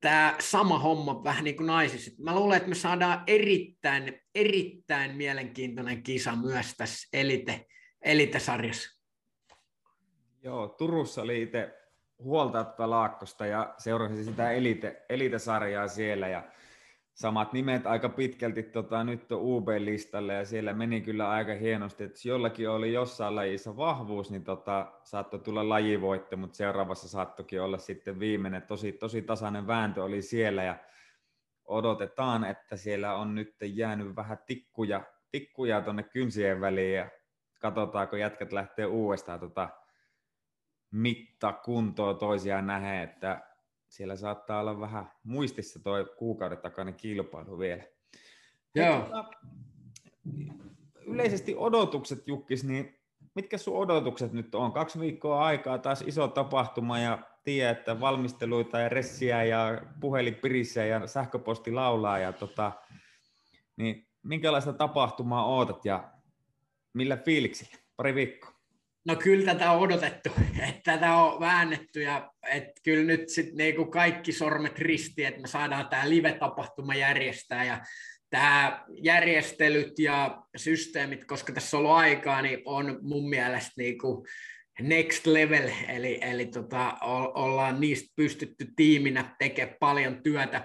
Tämä 0.00 0.36
sama 0.38 0.78
homma 0.78 1.24
vähän 1.24 1.44
niin 1.44 1.56
kuin 1.56 1.66
naisissa. 1.66 2.10
Mä 2.22 2.34
luulen, 2.34 2.56
että 2.56 2.68
me 2.68 2.74
saadaan 2.74 3.22
erittäin, 3.26 4.20
erittäin 4.34 5.16
mielenkiintoinen 5.16 6.02
kisa 6.02 6.36
myös 6.36 6.74
tässä 6.76 7.08
elite, 7.12 7.66
elite-sarjassa. 8.02 9.02
Joo, 10.42 10.68
Turussa 10.68 11.22
oli 11.22 11.42
itse 11.42 11.74
huolta 12.18 12.74
Laakkosta 12.78 13.46
ja 13.46 13.74
seurasin 13.78 14.24
sitä 14.24 14.50
elite, 14.50 15.04
elite-sarjaa 15.08 15.88
siellä 15.88 16.28
ja 16.28 16.42
samat 17.16 17.52
nimet 17.52 17.86
aika 17.86 18.08
pitkälti 18.08 18.62
tota, 18.62 19.04
nyt 19.04 19.32
on 19.32 19.40
UB-listalle 19.40 20.34
ja 20.34 20.44
siellä 20.44 20.72
meni 20.72 21.00
kyllä 21.00 21.30
aika 21.30 21.54
hienosti, 21.54 22.04
että 22.04 22.18
jollakin 22.24 22.70
oli 22.70 22.92
jossain 22.92 23.36
lajissa 23.36 23.76
vahvuus, 23.76 24.30
niin 24.30 24.44
tota, 24.44 24.92
saattoi 25.02 25.40
tulla 25.40 25.68
lajivoitto, 25.68 26.36
mutta 26.36 26.56
seuraavassa 26.56 27.08
saattokin 27.08 27.62
olla 27.62 27.78
sitten 27.78 28.20
viimeinen. 28.20 28.62
Tosi, 28.62 28.92
tosi 28.92 29.22
tasainen 29.22 29.66
vääntö 29.66 30.04
oli 30.04 30.22
siellä 30.22 30.64
ja 30.64 30.76
odotetaan, 31.64 32.44
että 32.44 32.76
siellä 32.76 33.14
on 33.14 33.34
nyt 33.34 33.54
jäänyt 33.62 34.16
vähän 34.16 34.38
tikkuja, 34.46 35.02
tikkuja 35.30 35.80
tuonne 35.80 36.02
kynsien 36.02 36.60
väliin 36.60 36.94
ja 36.94 37.10
katsotaanko 37.60 38.16
jätkät 38.16 38.52
lähtee 38.52 38.86
uudestaan 38.86 39.40
tota, 39.40 39.68
mittakuntoa 40.90 42.14
toisiaan 42.14 42.66
nähdä, 42.66 43.02
että 43.02 43.55
siellä 43.88 44.16
saattaa 44.16 44.60
olla 44.60 44.80
vähän 44.80 45.12
muistissa 45.22 45.82
tuo 45.82 46.04
kuukauden 46.18 46.58
takainen 46.58 46.94
kilpailu 46.94 47.58
vielä. 47.58 47.82
Joo. 48.74 49.00
Tota, 49.00 49.24
yleisesti 51.06 51.54
odotukset, 51.56 52.28
Jukkis, 52.28 52.64
niin 52.64 52.98
mitkä 53.34 53.58
sun 53.58 53.76
odotukset 53.76 54.32
nyt 54.32 54.54
on? 54.54 54.72
Kaksi 54.72 55.00
viikkoa 55.00 55.46
aikaa, 55.46 55.78
taas 55.78 56.02
iso 56.02 56.28
tapahtuma 56.28 56.98
ja 56.98 57.18
tiedä, 57.44 57.70
että 57.70 58.00
valmisteluita 58.00 58.80
ja 58.80 58.88
ressiä 58.88 59.44
ja 59.44 59.82
puhelipirissä 60.00 60.84
ja 60.84 61.06
sähköposti 61.06 61.72
laulaa. 61.72 62.18
Ja 62.18 62.32
tota, 62.32 62.72
niin 63.76 64.08
minkälaista 64.22 64.72
tapahtumaa 64.72 65.46
ootat 65.46 65.84
ja 65.84 66.12
millä 66.92 67.16
fiiliksillä? 67.16 67.78
Pari 67.96 68.14
viikkoa. 68.14 68.55
No 69.06 69.16
kyllä 69.16 69.52
tätä 69.52 69.70
on 69.70 69.80
odotettu, 69.80 70.30
että 70.68 70.92
tätä 70.92 71.14
on 71.14 71.40
väännetty 71.40 72.02
ja 72.02 72.30
että 72.48 72.80
kyllä 72.84 73.04
nyt 73.04 73.28
sitten 73.28 73.56
niinku 73.56 73.84
kaikki 73.84 74.32
sormet 74.32 74.78
risti, 74.78 75.24
että 75.24 75.40
me 75.40 75.48
saadaan 75.48 75.88
tämä 75.88 76.08
live-tapahtuma 76.08 76.94
järjestää 76.94 77.64
ja 77.64 77.80
tämä 78.30 78.84
järjestelyt 79.02 79.98
ja 79.98 80.42
systeemit, 80.56 81.24
koska 81.24 81.52
tässä 81.52 81.76
on 81.76 81.78
ollut 81.78 81.96
aikaa, 81.96 82.42
niin 82.42 82.62
on 82.64 82.98
mun 83.02 83.28
mielestä 83.28 83.72
niinku 83.76 84.26
next 84.80 85.26
level, 85.26 85.70
eli, 85.88 86.18
eli 86.22 86.46
tota, 86.46 86.96
ollaan 87.34 87.80
niistä 87.80 88.12
pystytty 88.16 88.66
tiiminä 88.76 89.34
tekemään 89.38 89.76
paljon 89.80 90.22
työtä. 90.22 90.64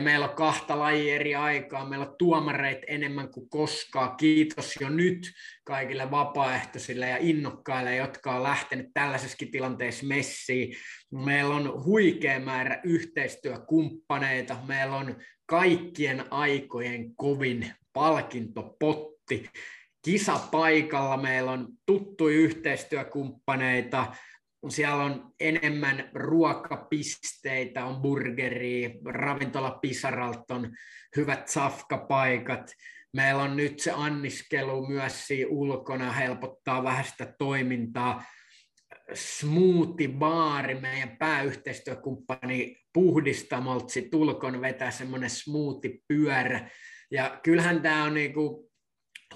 Meillä 0.00 0.28
on 0.28 0.34
kahta 0.34 0.78
lajia 0.78 1.14
eri 1.14 1.34
aikaa, 1.34 1.88
meillä 1.88 2.06
on 2.06 2.14
tuomareita 2.18 2.82
enemmän 2.86 3.28
kuin 3.32 3.48
koskaan. 3.48 4.16
Kiitos 4.16 4.74
jo 4.80 4.88
nyt 4.88 5.32
kaikille 5.64 6.10
vapaaehtoisille 6.10 7.08
ja 7.08 7.16
innokkaille, 7.20 7.96
jotka 7.96 8.34
on 8.34 8.42
lähtenyt 8.42 8.86
tällaisessakin 8.94 9.50
tilanteessa 9.50 10.06
messiin. 10.06 10.76
Meillä 11.10 11.54
on 11.54 11.84
huikea 11.84 12.40
määrä 12.40 12.80
yhteistyökumppaneita, 12.84 14.56
meillä 14.66 14.96
on 14.96 15.16
kaikkien 15.46 16.24
aikojen 16.30 17.16
kovin 17.16 17.72
palkintopotti 17.92 19.50
kisapaikalla. 20.04 21.16
Meillä 21.16 21.50
on 21.50 21.68
tuttuja 21.86 22.36
yhteistyökumppaneita, 22.36 24.12
siellä 24.68 25.04
on 25.04 25.32
enemmän 25.40 26.10
ruokapisteitä, 26.14 27.84
on 27.84 28.02
burgeria, 28.02 28.90
ravintola 29.04 29.70
Pisaralta 29.70 30.54
on 30.54 30.70
hyvät 31.16 31.48
safkapaikat. 31.48 32.72
Meillä 33.12 33.42
on 33.42 33.56
nyt 33.56 33.80
se 33.80 33.90
anniskelu 33.90 34.86
myös 34.86 35.26
siinä 35.26 35.50
ulkona, 35.50 36.12
helpottaa 36.12 36.84
vähän 36.84 37.04
sitä 37.04 37.34
toimintaa. 37.38 38.24
Smoothie-baari, 39.14 40.80
meidän 40.80 41.16
pääyhteistyökumppani 41.18 42.76
puhdistamolta 42.92 43.88
sit 43.88 44.14
ulkon 44.14 44.60
vetää 44.60 44.90
semmoinen 44.90 45.30
smoothie-pyörä. 45.30 46.70
Ja 47.10 47.40
kyllähän 47.42 47.82
tämä 47.82 48.04
on 48.04 48.14
niinku 48.14 48.67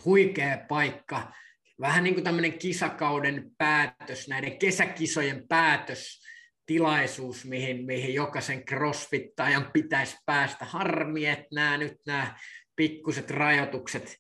huikea 0.05 0.59
paikka 0.69 1.33
vähän 1.81 2.05
niin 2.05 2.15
kuin 2.15 2.25
tämmöinen 2.25 2.59
kisakauden 2.59 3.51
päätös, 3.59 4.29
näiden 4.29 4.59
kesäkisojen 4.59 5.49
päätös, 5.49 6.23
tilaisuus, 6.67 7.45
mihin, 7.45 7.87
mihin 7.87 8.15
jokaisen 8.15 8.65
crossfittajan 8.65 9.71
pitäisi 9.73 10.17
päästä. 10.27 10.65
Harmi, 10.65 11.27
että 11.27 11.47
nämä 11.55 11.77
nyt 11.77 11.97
nämä 12.07 12.37
pikkuset 12.77 13.31
rajoitukset, 13.31 14.17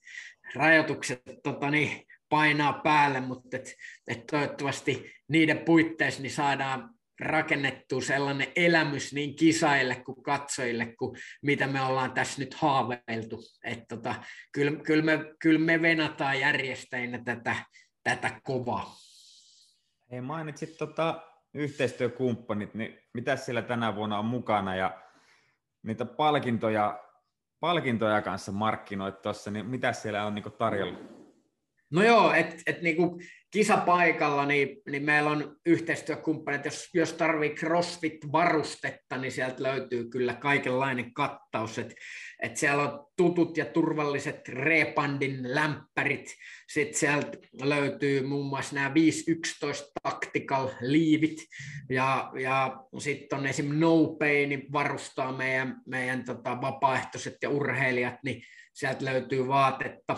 rajoitukset 0.54 1.22
tota 1.42 1.70
niin, 1.70 2.06
painaa 2.28 2.72
päälle, 2.72 3.20
mutta 3.20 3.56
et, 3.56 3.74
et 4.08 4.26
toivottavasti 4.26 5.12
niiden 5.28 5.58
puitteissa 5.58 6.22
niin 6.22 6.30
saadaan 6.32 6.90
rakennettu 7.22 8.00
sellainen 8.00 8.48
elämys 8.56 9.12
niin 9.12 9.36
kisaille 9.36 9.94
kuin 9.94 10.22
katsojille, 10.22 10.94
kuin 10.98 11.16
mitä 11.42 11.66
me 11.66 11.82
ollaan 11.82 12.12
tässä 12.12 12.42
nyt 12.42 12.54
haaveiltu. 12.54 13.40
Että 13.64 13.96
tota, 13.96 14.14
kyllä, 14.52 14.72
kyllä, 14.82 15.04
me, 15.04 15.34
kyllä 15.38 15.58
me 15.58 15.82
venataan 15.82 16.40
järjestäjinä 16.40 17.22
tätä, 17.24 17.56
tätä 18.04 18.40
kovaa. 18.42 18.94
Hei, 20.10 20.20
mainitsit 20.20 20.76
tota, 20.76 21.22
yhteistyökumppanit, 21.54 22.74
niin 22.74 22.98
mitä 23.14 23.36
siellä 23.36 23.62
tänä 23.62 23.96
vuonna 23.96 24.18
on 24.18 24.24
mukana 24.24 24.74
ja 24.74 25.02
niitä 25.82 26.04
palkintoja, 26.04 27.04
palkintoja 27.60 28.22
kanssa 28.22 28.52
markkinoit 28.52 29.22
tuossa, 29.22 29.50
niin 29.50 29.66
mitä 29.66 29.92
siellä 29.92 30.26
on 30.26 30.34
niin 30.34 30.52
tarjolla? 30.58 30.98
No 31.90 32.02
joo, 32.02 32.32
että 32.32 32.56
et 32.66 32.82
niinku 32.82 33.20
kisapaikalla 33.52 34.46
niin, 34.46 34.68
niin 34.90 35.04
meillä 35.04 35.30
on 35.30 35.56
yhteistyökumppanit, 35.66 36.64
jos, 36.64 36.88
jos 36.94 37.12
tarvii 37.12 37.54
CrossFit-varustetta, 37.54 39.18
niin 39.20 39.32
sieltä 39.32 39.62
löytyy 39.62 40.08
kyllä 40.08 40.34
kaikenlainen 40.34 41.14
kattaus, 41.14 41.78
että 41.78 41.94
et 42.42 42.56
siellä 42.56 42.82
on 42.82 43.06
tutut 43.16 43.56
ja 43.56 43.64
turvalliset 43.64 44.48
Repandin 44.48 45.54
lämpärit, 45.54 46.34
sitten 46.68 46.98
sieltä 46.98 47.38
löytyy 47.62 48.26
muun 48.26 48.46
muassa 48.46 48.74
nämä 48.74 48.94
511 48.94 49.92
Tactical 50.02 50.68
liivit, 50.80 51.46
ja, 51.90 52.32
ja 52.42 52.76
sitten 52.98 53.38
on 53.38 53.46
esim. 53.46 53.68
No 53.72 54.16
Pain 54.18 54.66
varustaa 54.72 55.32
meidän, 55.32 55.76
meidän 55.86 56.24
tota, 56.24 56.60
vapaaehtoiset 56.60 57.36
ja 57.42 57.50
urheilijat, 57.50 58.16
niin 58.24 58.42
sieltä 58.72 59.04
löytyy 59.04 59.48
vaatetta, 59.48 60.16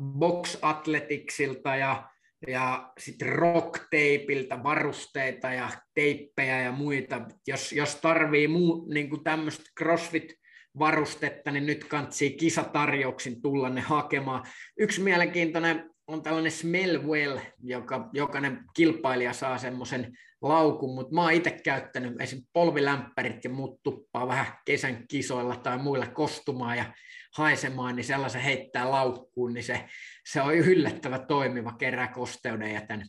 Box 0.00 0.58
Athleticsilta 0.62 1.76
ja, 1.76 2.10
ja 2.48 2.92
sitten 2.98 3.28
Rock 3.28 3.78
Tapeilta 3.78 4.62
varusteita 4.62 5.52
ja 5.52 5.68
teippejä 5.94 6.60
ja 6.60 6.72
muita. 6.72 7.20
Jos, 7.46 7.72
jos 7.72 7.96
tarvii 7.96 8.48
muu, 8.48 8.88
niin 8.92 9.24
tämmöistä 9.24 9.64
CrossFit 9.78 10.34
varustetta, 10.78 11.50
niin 11.50 11.66
nyt 11.66 11.84
kantsii 11.84 12.30
kisatarjouksin 12.30 13.42
tulla 13.42 13.68
ne 13.68 13.80
hakemaan. 13.80 14.44
Yksi 14.78 15.00
mielenkiintoinen 15.00 15.90
on 16.06 16.22
tällainen 16.22 16.52
Smellwell, 16.52 17.38
joka 17.62 18.10
jokainen 18.12 18.64
kilpailija 18.74 19.32
saa 19.32 19.58
semmoisen 19.58 20.18
laukun, 20.42 20.94
mutta 20.94 21.14
mä 21.14 21.22
oon 21.22 21.32
itse 21.32 21.50
käyttänyt 21.50 22.20
esim. 22.20 22.42
polvilämpärit 22.52 23.44
ja 23.44 23.50
muut 23.50 23.82
tuppaa 23.82 24.28
vähän 24.28 24.46
kesän 24.64 25.06
kisoilla 25.08 25.56
tai 25.56 25.78
muilla 25.78 26.06
kostumaan 26.06 26.76
ja 26.76 26.92
haisemaan, 27.36 27.96
niin 27.96 28.04
sellaisen 28.04 28.40
heittää 28.40 28.90
laukkuun, 28.90 29.54
niin 29.54 29.64
se, 29.64 29.84
se 30.26 30.42
on 30.42 30.54
yllättävä 30.54 31.18
toimiva, 31.18 31.72
kerää 31.72 32.08
kosteuden 32.08 32.74
ja 32.74 32.80
tämän 32.80 33.06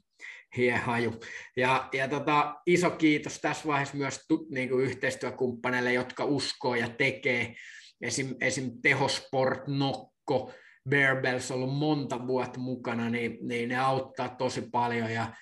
hiehaju. 0.57 1.19
Ja, 1.57 1.89
ja 1.93 2.07
tota, 2.07 2.55
iso 2.65 2.89
kiitos 2.89 3.39
tässä 3.39 3.67
vaiheessa 3.67 3.97
myös 3.97 4.19
tu, 4.27 4.47
niin 4.51 4.69
kuin 4.69 4.85
yhteistyökumppaneille, 4.85 5.93
jotka 5.93 6.25
uskoo 6.25 6.75
ja 6.75 6.89
tekee. 6.89 7.55
Esim, 8.01 8.35
esim. 8.41 8.71
Tehosport, 8.81 9.67
Nokko, 9.67 10.51
Bearbells 10.89 11.51
on 11.51 11.55
ollut 11.55 11.77
monta 11.77 12.27
vuotta 12.27 12.59
mukana, 12.59 13.09
niin, 13.09 13.37
niin 13.41 13.69
ne 13.69 13.77
auttaa 13.77 14.29
tosi 14.29 14.61
paljon 14.71 15.11
ja 15.11 15.33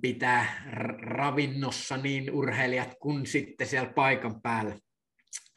pitää 0.00 0.62
ravinnossa 0.98 1.96
niin 1.96 2.30
urheilijat 2.30 2.94
kuin 3.00 3.26
sitten 3.26 3.66
siellä 3.66 3.92
paikan 3.92 4.42
päällä. 4.42 4.76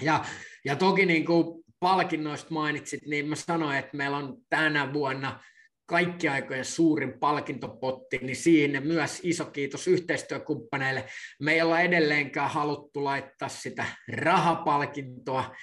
Ja, 0.02 0.26
ja 0.66 0.76
toki 0.76 1.06
niin 1.06 1.26
kuin 1.26 1.64
palkinnoista 1.80 2.54
mainitsit, 2.54 3.06
niin 3.06 3.28
mä 3.28 3.36
sanoin, 3.36 3.78
että 3.78 3.98
meillä 3.98 4.18
on 4.18 4.38
tänä 4.50 4.94
vuonna 4.94 5.40
kaikki 5.86 6.30
aikojen 6.30 6.66
suurin 6.66 7.20
palkintopotti, 7.20 8.18
niin 8.18 8.36
siinä 8.36 8.82
myös 8.82 9.20
iso 9.24 9.46
kiitos 9.46 9.88
yhteistyökumppaneille. 9.88 11.06
Me 11.40 11.54
ei 11.54 11.62
olla 11.62 11.82
edelleenkään 11.82 12.50
haluttu 12.50 13.04
laittaa 13.04 13.50
sitä 13.50 13.86
rahapalkintoa 14.12 15.56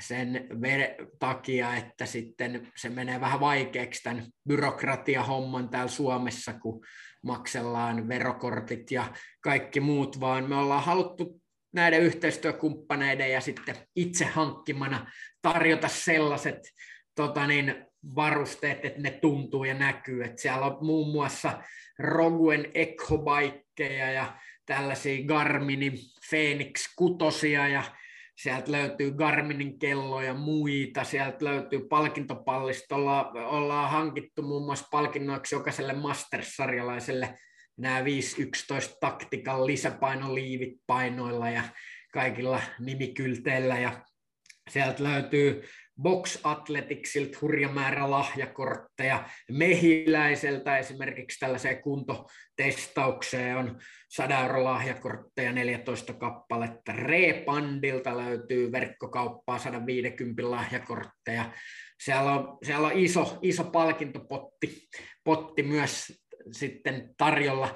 sen 0.00 0.48
takia, 1.18 1.76
että 1.76 2.06
sitten 2.06 2.72
se 2.76 2.88
menee 2.88 3.20
vähän 3.20 3.40
vaikeaksi 3.40 4.02
tämän 4.02 4.26
byrokratiahomman 4.48 5.68
täällä 5.68 5.90
Suomessa, 5.90 6.52
kun 6.52 6.84
maksellaan 7.22 8.08
verokortit 8.08 8.90
ja 8.90 9.12
kaikki 9.40 9.80
muut, 9.80 10.20
vaan 10.20 10.48
me 10.48 10.56
ollaan 10.56 10.84
haluttu 10.84 11.42
näiden 11.72 12.02
yhteistyökumppaneiden 12.02 13.32
ja 13.32 13.40
sitten 13.40 13.76
itse 13.96 14.24
hankkimana 14.24 15.12
tarjota 15.42 15.88
sellaiset 15.88 16.58
tota 17.14 17.46
niin, 17.46 17.86
varusteet, 18.14 18.84
että 18.84 19.00
ne 19.00 19.10
tuntuu 19.10 19.64
ja 19.64 19.74
näkyy. 19.74 20.24
Että 20.24 20.42
siellä 20.42 20.66
on 20.66 20.78
muun 20.80 21.12
muassa 21.12 21.62
Roguen 21.98 22.70
Ecobikeja 22.74 24.12
ja 24.12 24.36
tällaisia 24.66 25.26
Garminin 25.26 25.98
Phoenix 26.30 26.94
kutosia 26.96 27.68
ja 27.68 27.82
sieltä 28.36 28.72
löytyy 28.72 29.10
Garminin 29.10 29.78
kelloja 29.78 30.26
ja 30.26 30.34
muita, 30.34 31.04
sieltä 31.04 31.44
löytyy 31.44 31.88
palkintopallistolla, 31.88 33.30
ollaan 33.30 33.90
hankittu 33.90 34.42
muun 34.42 34.64
muassa 34.64 34.88
palkinnoiksi 34.90 35.54
jokaiselle 35.54 35.92
Masters-sarjalaiselle 35.92 37.38
nämä 37.76 38.04
511 38.04 38.96
taktikan 39.00 39.66
lisäpainoliivit 39.66 40.72
painoilla 40.86 41.50
ja 41.50 41.62
kaikilla 42.12 42.60
nimikylteillä 42.80 43.78
ja 43.78 44.04
sieltä 44.70 45.02
löytyy 45.04 45.62
Box 46.02 46.38
Athleticsilta 46.44 47.38
hurja 47.40 47.68
määrä 47.68 48.10
lahjakortteja. 48.10 49.28
Mehiläiseltä 49.50 50.78
esimerkiksi 50.78 51.38
tällaiseen 51.38 51.82
kuntotestaukseen 51.82 53.56
on 53.56 53.80
100 54.08 54.42
euro 54.42 54.64
lahjakortteja 54.64 55.52
14 55.52 56.12
kappaletta. 56.12 56.92
Repandilta 56.92 58.16
löytyy 58.16 58.72
verkkokauppaa 58.72 59.58
150 59.58 60.50
lahjakortteja. 60.50 61.52
Siellä 62.04 62.32
on, 62.32 62.58
siellä 62.64 62.86
on 62.86 62.98
iso, 62.98 63.38
iso 63.42 63.64
palkintopotti 63.64 64.88
potti 65.24 65.62
myös 65.62 66.12
sitten 66.52 67.14
tarjolla. 67.16 67.74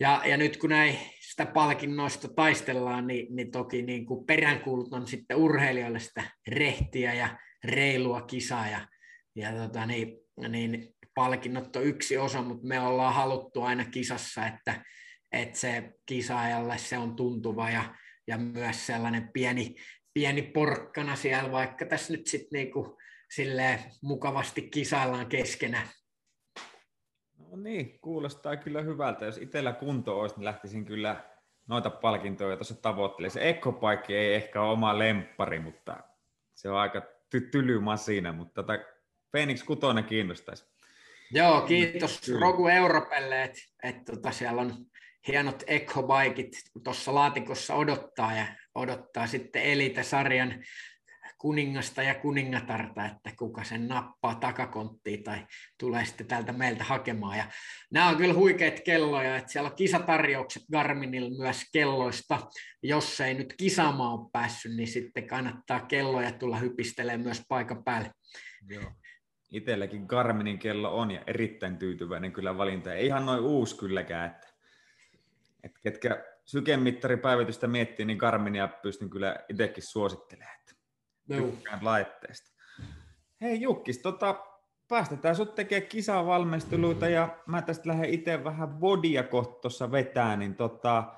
Ja, 0.00 0.22
ja 0.24 0.36
nyt 0.36 0.56
kun 0.56 0.70
näin 0.70 0.98
sitä 1.34 1.46
palkinnoista 1.46 2.28
taistellaan, 2.28 3.06
niin, 3.06 3.36
niin 3.36 3.50
toki 3.50 3.82
niin 3.82 4.06
kuin 4.06 4.26
peräänkuulutan 4.26 5.06
sitten 5.06 5.36
urheilijoille 5.36 5.98
sitä 6.00 6.24
rehtiä 6.48 7.14
ja 7.14 7.38
reilua 7.64 8.22
kisaa. 8.22 8.68
Ja, 8.68 8.88
ja 9.34 9.52
tota, 9.52 9.86
niin, 9.86 10.18
niin 10.48 10.94
palkinnot 11.14 11.76
on 11.76 11.84
yksi 11.84 12.18
osa, 12.18 12.42
mutta 12.42 12.66
me 12.66 12.80
ollaan 12.80 13.14
haluttu 13.14 13.62
aina 13.62 13.84
kisassa, 13.84 14.46
että, 14.46 14.84
että 15.32 15.58
se 15.58 15.92
kisaajalle 16.06 16.78
se 16.78 16.98
on 16.98 17.16
tuntuva 17.16 17.70
ja, 17.70 17.94
ja 18.26 18.38
myös 18.38 18.86
sellainen 18.86 19.30
pieni, 19.32 19.74
pieni 20.12 20.42
porkkana 20.42 21.16
siellä, 21.16 21.52
vaikka 21.52 21.86
tässä 21.86 22.12
nyt 22.12 22.26
sitten 22.26 22.58
niinku 22.58 22.98
mukavasti 24.02 24.62
kisaillaan 24.62 25.26
keskenään. 25.26 25.88
No 27.54 27.60
niin, 27.60 27.98
kuulostaa 28.00 28.56
kyllä 28.56 28.82
hyvältä. 28.82 29.24
Jos 29.24 29.38
itsellä 29.38 29.72
kunto 29.72 30.20
olisi, 30.20 30.36
niin 30.36 30.44
lähtisin 30.44 30.84
kyllä 30.84 31.24
noita 31.66 31.90
palkintoja 31.90 32.56
tuossa 32.56 32.82
tavoittelemaan. 32.82 33.30
Se 33.30 33.48
ekopaikki 33.48 34.16
ei 34.16 34.34
ehkä 34.34 34.62
ole 34.62 34.72
oma 34.72 34.98
lemppari, 34.98 35.58
mutta 35.58 35.96
se 36.54 36.70
on 36.70 36.78
aika 36.78 36.98
ty- 37.36 37.48
tyly 37.50 37.80
masina, 37.80 38.32
mutta 38.32 38.62
tota 38.62 38.78
Phoenix 39.30 39.62
6 39.62 39.80
kiinnostaisi. 40.08 40.64
Joo, 41.30 41.60
kiitos. 41.60 42.32
Rogu 42.40 42.68
Europelle, 42.68 43.42
että 43.42 43.60
et 43.82 44.04
tota 44.04 44.30
siellä 44.30 44.62
on 44.62 44.86
hienot 45.28 45.62
ekobaikit 45.66 46.52
tuossa 46.84 47.14
laatikossa 47.14 47.74
odottaa 47.74 48.34
ja 48.36 48.46
odottaa 48.74 49.26
sitten 49.26 49.62
Elite-sarjan 49.62 50.64
kuningasta 51.44 52.02
ja 52.02 52.14
kuningatarta, 52.14 53.04
että 53.06 53.30
kuka 53.38 53.64
sen 53.64 53.88
nappaa 53.88 54.34
takakonttiin 54.34 55.24
tai 55.24 55.46
tulee 55.78 56.04
sitten 56.04 56.26
täältä 56.26 56.52
meiltä 56.52 56.84
hakemaan. 56.84 57.38
Ja 57.38 57.44
nämä 57.90 58.08
on 58.08 58.16
kyllä 58.16 58.34
huikeat 58.34 58.80
kelloja, 58.80 59.36
että 59.36 59.52
siellä 59.52 59.70
on 59.70 59.76
kisatarjoukset 59.76 60.62
Garminilla 60.72 61.38
myös 61.38 61.62
kelloista. 61.72 62.38
Jos 62.82 63.20
ei 63.20 63.34
nyt 63.34 63.54
kisaamaan 63.56 64.12
ole 64.12 64.30
päässyt, 64.32 64.76
niin 64.76 64.88
sitten 64.88 65.26
kannattaa 65.26 65.80
kelloja 65.80 66.32
tulla 66.32 66.56
hypistelemään 66.56 67.20
myös 67.20 67.42
paikan 67.48 67.84
päälle. 67.84 68.10
Joo. 68.68 68.92
Itselläkin 69.50 70.04
Garminin 70.06 70.58
kello 70.58 70.98
on 70.98 71.10
ja 71.10 71.22
erittäin 71.26 71.76
tyytyväinen 71.76 72.32
kyllä 72.32 72.58
valinta. 72.58 72.94
Ei 72.94 73.06
ihan 73.06 73.26
noin 73.26 73.40
uusi 73.40 73.78
kylläkään, 73.78 74.30
että, 74.30 74.48
että 75.62 75.80
ketkä 75.82 76.24
sykemittaripäivitystä 76.44 77.66
miettii, 77.66 78.06
niin 78.06 78.18
Garminia 78.18 78.68
pystyn 78.68 79.10
kyllä 79.10 79.36
itsekin 79.48 79.82
suosittelemaan. 79.82 80.64
Tykkään 81.28 81.78
laitteesta. 81.82 82.50
Hei 83.40 83.60
Jukkis, 83.60 83.98
tota, 83.98 84.44
päästetään 84.88 85.36
sut 85.36 85.54
tekemään 85.54 85.88
kisavalmisteluita 85.88 87.08
ja 87.08 87.36
mä 87.46 87.62
tästä 87.62 87.88
lähden 87.88 88.10
itse 88.10 88.44
vähän 88.44 88.80
vodia 88.80 89.22
kohtossa 89.22 89.92
vetää, 89.92 90.36
niin 90.36 90.54
tota, 90.54 91.14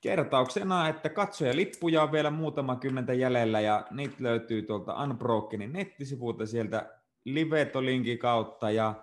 kertauksena, 0.00 0.88
että 0.88 1.08
katsoja 1.08 1.56
lippuja 1.56 2.02
on 2.02 2.12
vielä 2.12 2.30
muutama 2.30 2.76
kymmentä 2.76 3.12
jäljellä 3.12 3.60
ja 3.60 3.86
niitä 3.90 4.14
löytyy 4.18 4.62
tuolta 4.62 5.02
Unbrokenin 5.02 5.72
nettisivuilta 5.72 6.46
sieltä 6.46 7.00
Liveto-linkin 7.24 8.18
kautta 8.18 8.70
ja 8.70 8.94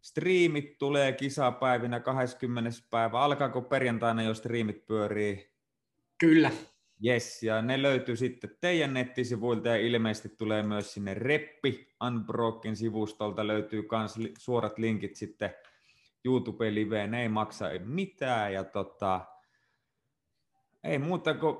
striimit 0.00 0.78
tulee 0.78 1.12
kisapäivinä 1.12 2.00
20. 2.00 2.70
päivä. 2.90 3.20
Alkaako 3.20 3.62
perjantaina 3.62 4.22
jo 4.22 4.34
striimit 4.34 4.86
pyörii? 4.86 5.50
Kyllä, 6.18 6.50
Yes, 7.06 7.42
ja 7.42 7.62
ne 7.62 7.82
löytyy 7.82 8.16
sitten 8.16 8.56
teidän 8.60 8.94
nettisivuilta 8.94 9.68
ja 9.68 9.76
ilmeisesti 9.76 10.28
tulee 10.28 10.62
myös 10.62 10.94
sinne 10.94 11.14
Reppi 11.14 11.88
Unbroken 12.06 12.76
sivustolta 12.76 13.46
löytyy 13.46 13.88
myös 13.92 14.32
suorat 14.38 14.78
linkit 14.78 15.16
sitten 15.16 15.54
YouTube-liveen, 16.24 17.10
ne 17.10 17.22
ei 17.22 17.28
maksa 17.28 17.66
mitään 17.84 18.52
ja 18.52 18.64
tota, 18.64 19.20
ei 20.84 20.98
muuta 20.98 21.34
kuin 21.34 21.56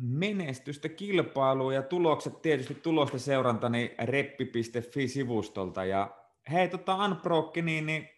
menestystä 0.00 0.88
kilpailua 0.88 1.74
ja 1.74 1.82
tulokset, 1.82 2.42
tietysti 2.42 2.74
tulosta 2.74 3.18
seuranta, 3.18 3.68
niin 3.68 3.90
reppi.fi-sivustolta. 3.98 5.84
Ja 5.84 6.16
hei, 6.50 6.68
tota 6.68 6.96
Unbroken, 6.96 7.64
niin, 7.64 7.86
niin 7.86 8.08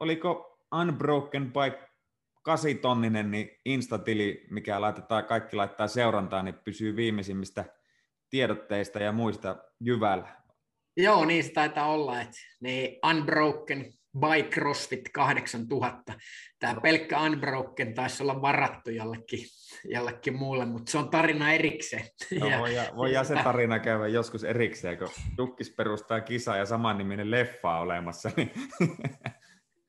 oliko 0.00 0.58
Unbroken 0.80 1.52
by 1.52 1.86
kasitonninen 2.46 3.30
niin 3.30 3.50
Instatili, 3.64 4.46
mikä 4.50 4.80
laitetaan, 4.80 5.24
kaikki 5.24 5.56
laittaa 5.56 5.88
seurantaan, 5.88 6.44
niin 6.44 6.58
pysyy 6.64 6.96
viimeisimmistä 6.96 7.64
tiedotteista 8.30 8.98
ja 8.98 9.12
muista 9.12 9.56
jyvällä. 9.80 10.28
Joo, 10.96 11.24
niin 11.24 11.44
se 11.44 11.52
taitaa 11.52 11.86
olla, 11.86 12.20
että 12.20 12.36
niin 12.60 12.98
Unbroken 13.10 13.92
by 14.18 14.50
CrossFit 14.50 15.08
8000. 15.08 16.12
Tämä 16.58 16.80
pelkkä 16.80 17.22
Unbroken 17.22 17.94
taisi 17.94 18.22
olla 18.22 18.42
varattu 18.42 18.90
jollekin, 18.90 19.46
jollekin 19.84 20.36
muulle, 20.36 20.66
mutta 20.66 20.92
se 20.92 20.98
on 20.98 21.10
tarina 21.10 21.52
erikseen. 21.52 22.04
No, 22.40 22.48
ja, 22.48 22.58
voidaan, 22.58 22.96
voidaan 22.96 23.26
se 23.26 23.34
tarina 23.44 23.78
käydä 23.78 24.06
joskus 24.06 24.44
erikseen, 24.44 24.98
kun 24.98 25.08
Jukkis 25.38 25.70
perustaa 25.70 26.20
kisa 26.20 26.56
ja 26.56 26.66
samanniminen 26.66 27.30
leffa 27.30 27.78
olemassa. 27.78 28.30
Niin 28.36 28.50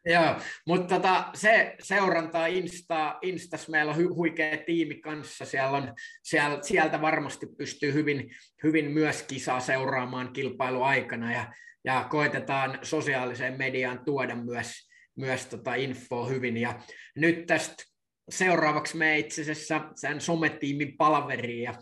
Joo, 0.08 0.36
mutta 0.68 0.96
tota, 0.96 1.30
se 1.34 1.76
seurantaa 1.80 2.48
Insta, 2.48 3.18
Instas, 3.22 3.70
meillä 3.70 3.92
on 3.92 3.98
hu- 3.98 4.16
huikea 4.16 4.58
tiimi 4.58 4.96
kanssa, 4.96 5.46
siellä 5.46 5.78
on, 5.78 5.94
siellä, 6.24 6.60
sieltä 6.62 7.02
varmasti 7.02 7.48
pystyy 7.58 7.94
hyvin, 7.94 8.30
hyvin 8.64 8.92
myös 8.92 9.24
kisaa 9.24 9.60
seuraamaan 9.60 10.34
kilpailuaikana 10.34 11.34
ja, 11.34 11.54
ja 11.84 12.08
koitetaan 12.10 12.80
sosiaaliseen 12.84 13.58
mediaan 13.58 14.06
tuoda 14.06 14.36
myös, 14.36 14.90
myös 15.16 15.46
tota 15.46 15.76
infoa 15.76 16.28
hyvin. 16.28 16.58
Ja 16.58 16.80
nyt 17.16 17.46
tästä 17.46 17.84
seuraavaksi 18.30 18.98
me 18.98 19.20
itse 19.20 19.42
asiassa 19.42 19.82
sen 19.96 20.22
sometiimin 20.22 20.98
palaveriin 20.98 21.64
ja, 21.64 21.74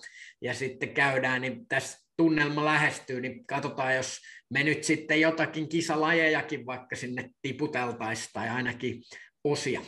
ja 0.41 0.53
sitten 0.53 0.93
käydään, 0.93 1.41
niin 1.41 1.67
tässä 1.67 2.04
tunnelma 2.17 2.65
lähestyy, 2.65 3.21
niin 3.21 3.45
katsotaan, 3.45 3.95
jos 3.95 4.19
me 4.49 4.63
nyt 4.63 4.83
sitten 4.83 5.21
jotakin 5.21 5.69
kisalajejakin 5.69 6.65
vaikka 6.65 6.95
sinne 6.95 7.29
tiputeltaisiin 7.41 8.29
tai 8.33 8.49
ainakin 8.49 9.01
osia. 9.43 9.81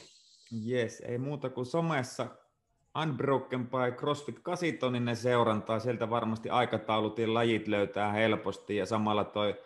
Yes, 0.69 1.01
ei 1.01 1.17
muuta 1.17 1.49
kuin 1.49 1.65
somessa 1.65 2.37
Unbroken 3.01 3.67
by 3.67 3.97
CrossFit 3.97 4.39
8 4.39 5.05
ne 5.05 5.15
seurantaa, 5.15 5.79
sieltä 5.79 6.09
varmasti 6.09 6.49
aikataulut 6.49 7.19
ja 7.19 7.33
lajit 7.33 7.67
löytää 7.67 8.11
helposti 8.11 8.75
ja 8.75 8.85
samalla 8.85 9.23
toi 9.23 9.61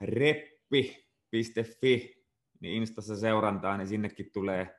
reppi.fi, 0.00 1.14
niin 2.60 2.74
Instassa 2.82 3.16
seurantaa, 3.16 3.76
niin 3.76 3.88
sinnekin 3.88 4.32
tulee 4.32 4.76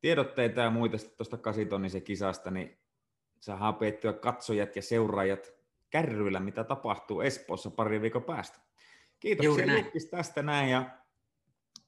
tiedotteita 0.00 0.60
ja 0.60 0.70
muita 0.70 0.96
tuosta 1.16 1.36
kasitonnisen 1.36 2.02
kisasta, 2.02 2.50
niin 2.50 2.78
saadaan 3.40 3.74
peettyä 3.74 4.12
katsojat 4.12 4.76
ja 4.76 4.82
seuraajat 4.82 5.55
kärryillä, 5.90 6.40
mitä 6.40 6.64
tapahtuu 6.64 7.20
Espoossa 7.20 7.70
pari 7.70 8.02
viikon 8.02 8.24
päästä. 8.24 8.58
Kiitoksia 9.20 9.78
Jukkis 9.78 10.06
tästä 10.10 10.42
näin 10.42 10.70
ja 10.70 10.98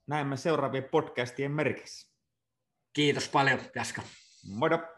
näemme 0.07 0.37
seuraavien 0.37 0.85
podcastien 0.85 1.53
merkissä. 1.53 2.13
Kiitos 2.93 3.29
paljon, 3.29 3.61
Jaska. 3.75 4.03
Moida! 4.55 4.98